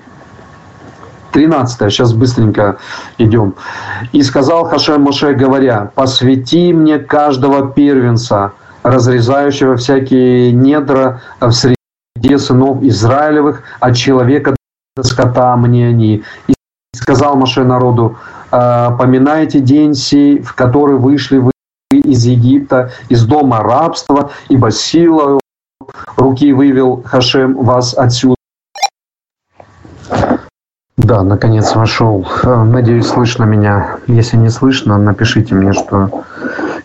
[1.33, 1.93] 13.
[1.93, 2.79] Сейчас быстренько
[3.19, 3.55] идем.
[4.13, 8.53] «И сказал Хашем Моше, говоря, посвяти мне каждого первенца,
[8.83, 14.55] разрезающего всякие недра в среде сынов Израилевых, от человека
[15.03, 16.23] скота мне они».
[16.47, 16.55] И
[16.95, 18.17] сказал Моше народу,
[18.51, 21.53] «Э, поминайте день сей, в который вышли вы
[21.91, 25.41] из Египта, из дома рабства, ибо силою
[26.17, 28.35] руки вывел Хашем вас отсюда.
[30.97, 32.27] Да, наконец вошел.
[32.45, 33.99] Надеюсь, слышно меня.
[34.07, 36.25] Если не слышно, напишите мне, что...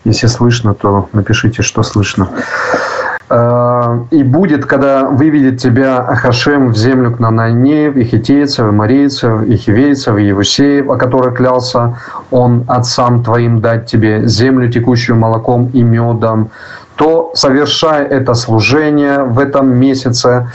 [0.04, 2.28] Если слышно, то напишите, что слышно.
[3.30, 9.42] Э, и будет, когда выведет тебя Ахашем в землю к Нананеев, и хитейцев, и марийцев,
[9.42, 11.96] и Евусеев, о которых клялся
[12.30, 16.50] он отцам твоим дать тебе землю, текущую молоком и медом,
[16.96, 20.50] то совершай это служение в этом месяце,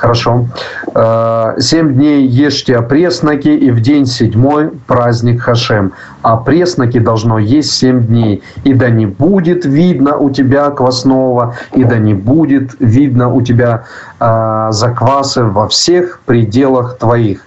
[0.00, 0.46] Хорошо.
[0.94, 5.92] Э, семь дней ешьте опресноки, и в день седьмой праздник Хашем.
[6.22, 8.42] А пресноки должно есть семь дней.
[8.64, 13.84] И да не будет видно у тебя квасного, и да не будет видно у тебя
[14.18, 17.44] э, заквасы во всех пределах твоих.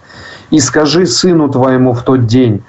[0.52, 2.62] И скажи сыну твоему в тот день,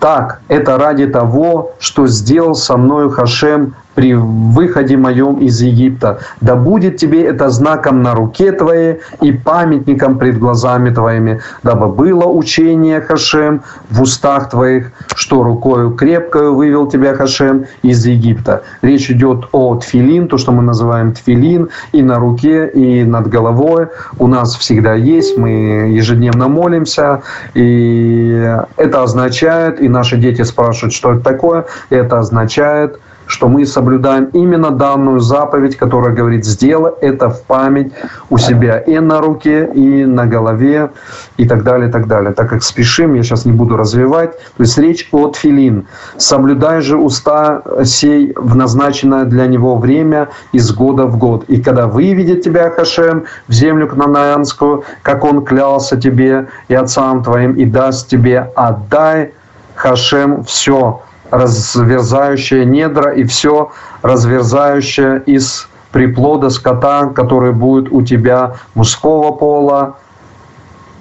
[0.00, 6.20] так, это ради того, что сделал со мною Хашем при выходе моем из Египта.
[6.40, 12.26] Да будет тебе это знаком на руке твоей и памятником пред глазами твоими, дабы было
[12.26, 18.62] учение Хашем в устах твоих, что рукою крепкою вывел тебя Хашем из Египта.
[18.82, 23.88] Речь идет о тфилин, то, что мы называем тфилин, и на руке, и над головой.
[24.20, 25.48] У нас всегда есть, мы
[25.90, 27.22] ежедневно молимся,
[27.54, 34.30] и это означает, и наши дети спрашивают, что это такое, это означает, что мы соблюдаем
[34.32, 37.92] именно данную заповедь, которая говорит, сделай это в память
[38.30, 40.90] у себя и на руке, и на голове,
[41.36, 42.32] и так далее, и так далее.
[42.32, 44.32] Так как спешим, я сейчас не буду развивать.
[44.56, 45.86] То есть речь о тфилин.
[46.16, 51.44] Соблюдай же уста сей в назначенное для него время из года в год.
[51.48, 57.52] И когда выведет тебя Хашем в землю Кнанаанскую, как он клялся тебе и отцам твоим,
[57.54, 59.32] и даст тебе, отдай
[59.74, 63.70] Хашем все, разверзающее недра и все
[64.02, 69.96] разверзающее из приплода скота, который будет у тебя мужского пола,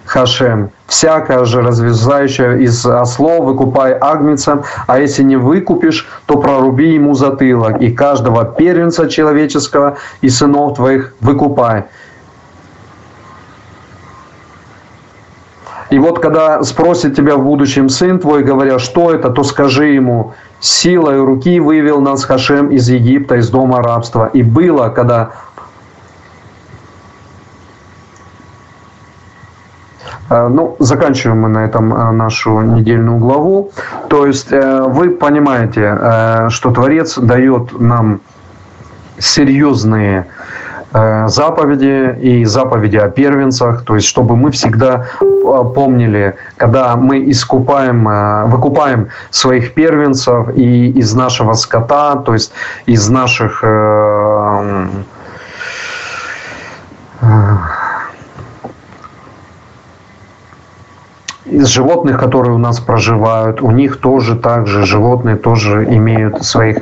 [0.06, 0.72] Хашем.
[0.88, 7.82] Всякое же разверзающее из ослов выкупай агнцем, а если не выкупишь, то проруби ему затылок,
[7.82, 11.84] и каждого первенца человеческого и сынов твоих выкупай.
[15.90, 20.34] И вот когда спросит тебя в будущем сын твой, говоря, что это, то скажи ему,
[20.60, 24.30] силой руки вывел нас Хашем из Египта, из дома рабства.
[24.34, 25.32] И было, когда
[30.30, 33.72] э, Ну, заканчиваем мы на этом э, нашу недельную главу.
[34.10, 38.20] То есть э, вы понимаете, что Творец дает нам
[39.20, 40.28] серьезные
[40.94, 45.06] заповеди и заповеди о первенцах, то есть чтобы мы всегда
[45.64, 52.52] помнили, когда мы искупаем, э, выкупаем своих первенцев и из нашего скота, то есть
[52.86, 53.64] из наших
[61.50, 66.78] из животных, которые у нас проживают, у них тоже также животные тоже имеют своих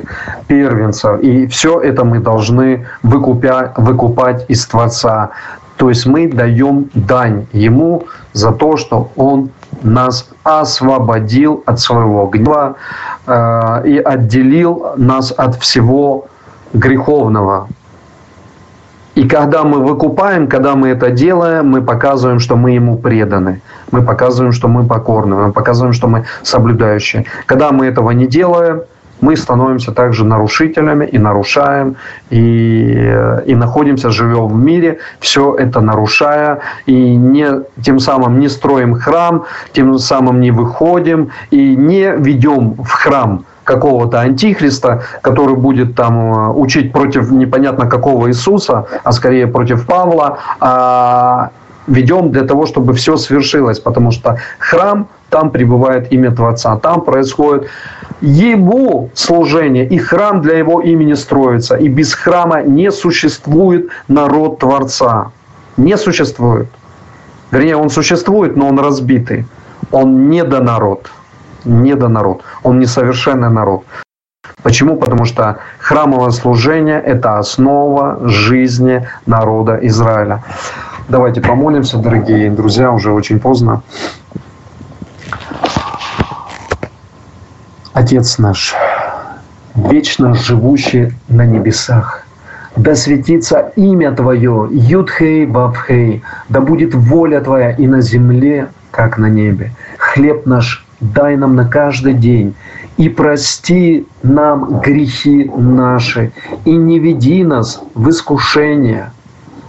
[0.48, 1.20] первенцев.
[1.20, 5.30] И все это мы должны выкупя, выкупать из Творца.
[5.76, 9.50] То есть мы даем дань Ему за то, что Он
[9.82, 12.76] нас освободил от своего гнева
[13.26, 16.28] э, и отделил нас от всего
[16.72, 17.68] греховного.
[19.14, 23.62] И когда мы выкупаем, когда мы это делаем, мы показываем, что мы ему преданы.
[23.90, 25.36] Мы показываем, что мы покорны.
[25.36, 27.24] Мы показываем, что мы соблюдающие.
[27.46, 28.82] Когда мы этого не делаем,
[29.20, 31.96] мы становимся также нарушителями и нарушаем,
[32.30, 33.14] и,
[33.46, 39.44] и находимся, живем в мире, все это нарушая, и не, тем самым не строим храм,
[39.72, 46.52] тем самым не выходим и не ведем в храм какого-то антихриста, который будет там э,
[46.52, 51.50] учить против непонятно какого Иисуса, а скорее против Павла, а
[51.88, 57.68] ведем для того, чтобы все свершилось, потому что храм, там пребывает имя Творца, там происходит
[58.20, 65.30] его служение, и храм для его имени строится, и без храма не существует народ Творца.
[65.76, 66.68] Не существует.
[67.50, 69.46] Вернее, он существует, но он разбитый.
[69.92, 71.10] Он не до народ.
[71.64, 72.42] Не до народ.
[72.62, 73.84] Он несовершенный народ.
[74.62, 74.96] Почему?
[74.96, 80.42] Потому что храмовое служение– это основа жизни народа Израиля.
[81.08, 83.82] Давайте помолимся, дорогие друзья, уже очень поздно.
[87.96, 88.74] Отец наш,
[89.74, 92.26] вечно живущий на небесах,
[92.76, 99.30] да светится имя Твое, Юдхей Бабхей, да будет воля Твоя и на земле, как на
[99.30, 99.72] небе.
[99.96, 102.54] Хлеб наш дай нам на каждый день,
[102.98, 106.32] и прости нам грехи наши,
[106.66, 109.10] и не веди нас в искушение,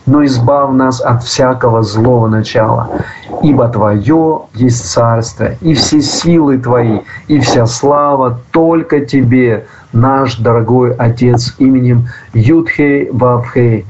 [0.07, 2.89] но избав нас от всякого злого начала.
[3.43, 10.95] Ибо Твое есть царство, и все силы Твои, и вся слава только Тебе, наш дорогой
[10.95, 13.85] Отец, именем Юдхей Вавхей.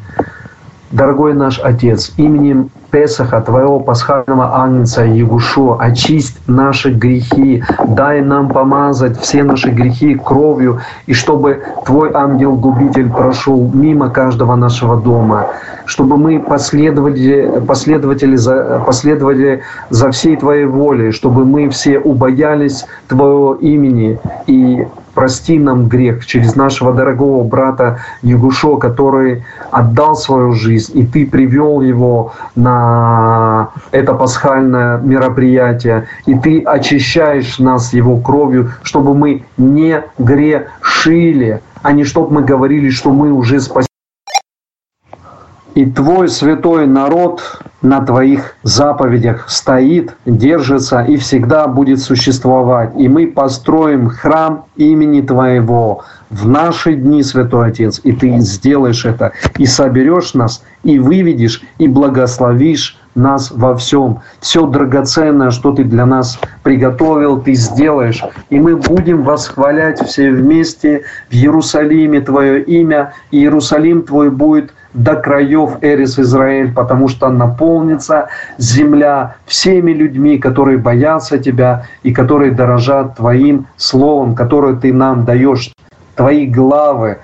[0.91, 9.19] Дорогой наш Отец, именем Песаха, Твоего пасхального агнца Егушу, очисть наши грехи, дай нам помазать
[9.19, 15.47] все наши грехи кровью, и чтобы Твой ангел-губитель прошел мимо каждого нашего дома,
[15.85, 23.55] чтобы мы последовали, последовали, за, последовали за всей Твоей волей, чтобы мы все убоялись Твоего
[23.55, 24.87] имени и
[25.17, 31.81] прости нам грех через нашего дорогого брата Ягушо, который отдал свою жизнь, и ты привел
[31.81, 41.61] его на это пасхальное мероприятие, и ты очищаешь нас его кровью, чтобы мы не грешили,
[41.81, 43.96] а не чтобы мы говорили, что мы уже спасены
[45.77, 52.93] и твой святой народ на твоих заповедях стоит, держится и всегда будет существовать.
[52.97, 59.33] И мы построим храм имени Твоего в наши дни, Святой Отец, и Ты сделаешь это,
[59.59, 64.21] и соберешь нас, и выведешь, и благословишь нас во всем.
[64.39, 68.23] Все драгоценное, что Ты для нас приготовил, Ты сделаешь.
[68.49, 75.15] И мы будем восхвалять все вместе в Иерусалиме Твое имя, и Иерусалим Твой будет до
[75.15, 83.15] краев Эрис Израиль, потому что наполнится земля всеми людьми, которые боятся Тебя и которые дорожат
[83.15, 85.71] Твоим Словом, которое Ты нам даешь,
[86.15, 87.19] Твои главы,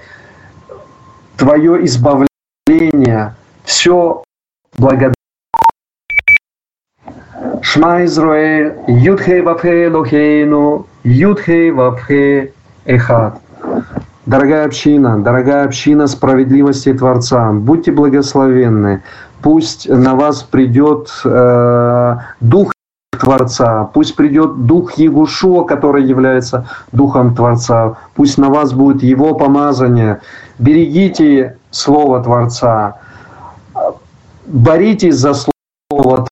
[1.35, 3.33] Твое избавление,
[3.63, 4.23] все
[4.77, 5.15] благодаря.
[7.61, 12.53] Шма Израиль, Юдхей Вапхе Лохейну, Юдхей Вапхе
[12.85, 13.39] Эхад.
[14.25, 19.03] Дорогая община, дорогая община справедливости Творца, будьте благословенны.
[19.41, 22.71] Пусть на вас придет э, Дух
[23.11, 30.21] Творца, пусть придет Дух Егушо, который является Духом Творца, пусть на вас будет Его помазание.
[30.57, 32.95] Берегите Слово Творца,
[34.45, 36.27] боритесь за Слово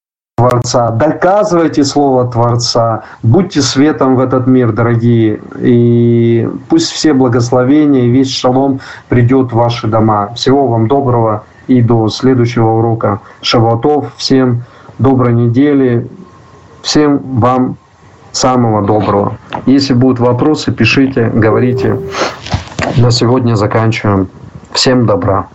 [0.62, 8.10] Творца, доказывайте Слово Творца, будьте светом в этот мир, дорогие, и пусть все благословения и
[8.10, 10.32] весь шалом придет в ваши дома.
[10.34, 14.12] Всего вам доброго и до следующего урока Шаватов.
[14.16, 14.62] Всем
[14.98, 16.08] доброй недели,
[16.82, 17.76] всем вам
[18.30, 19.36] самого доброго.
[19.66, 21.98] Если будут вопросы, пишите, говорите.
[22.96, 24.28] На сегодня заканчиваем.
[24.72, 25.48] Всем добра.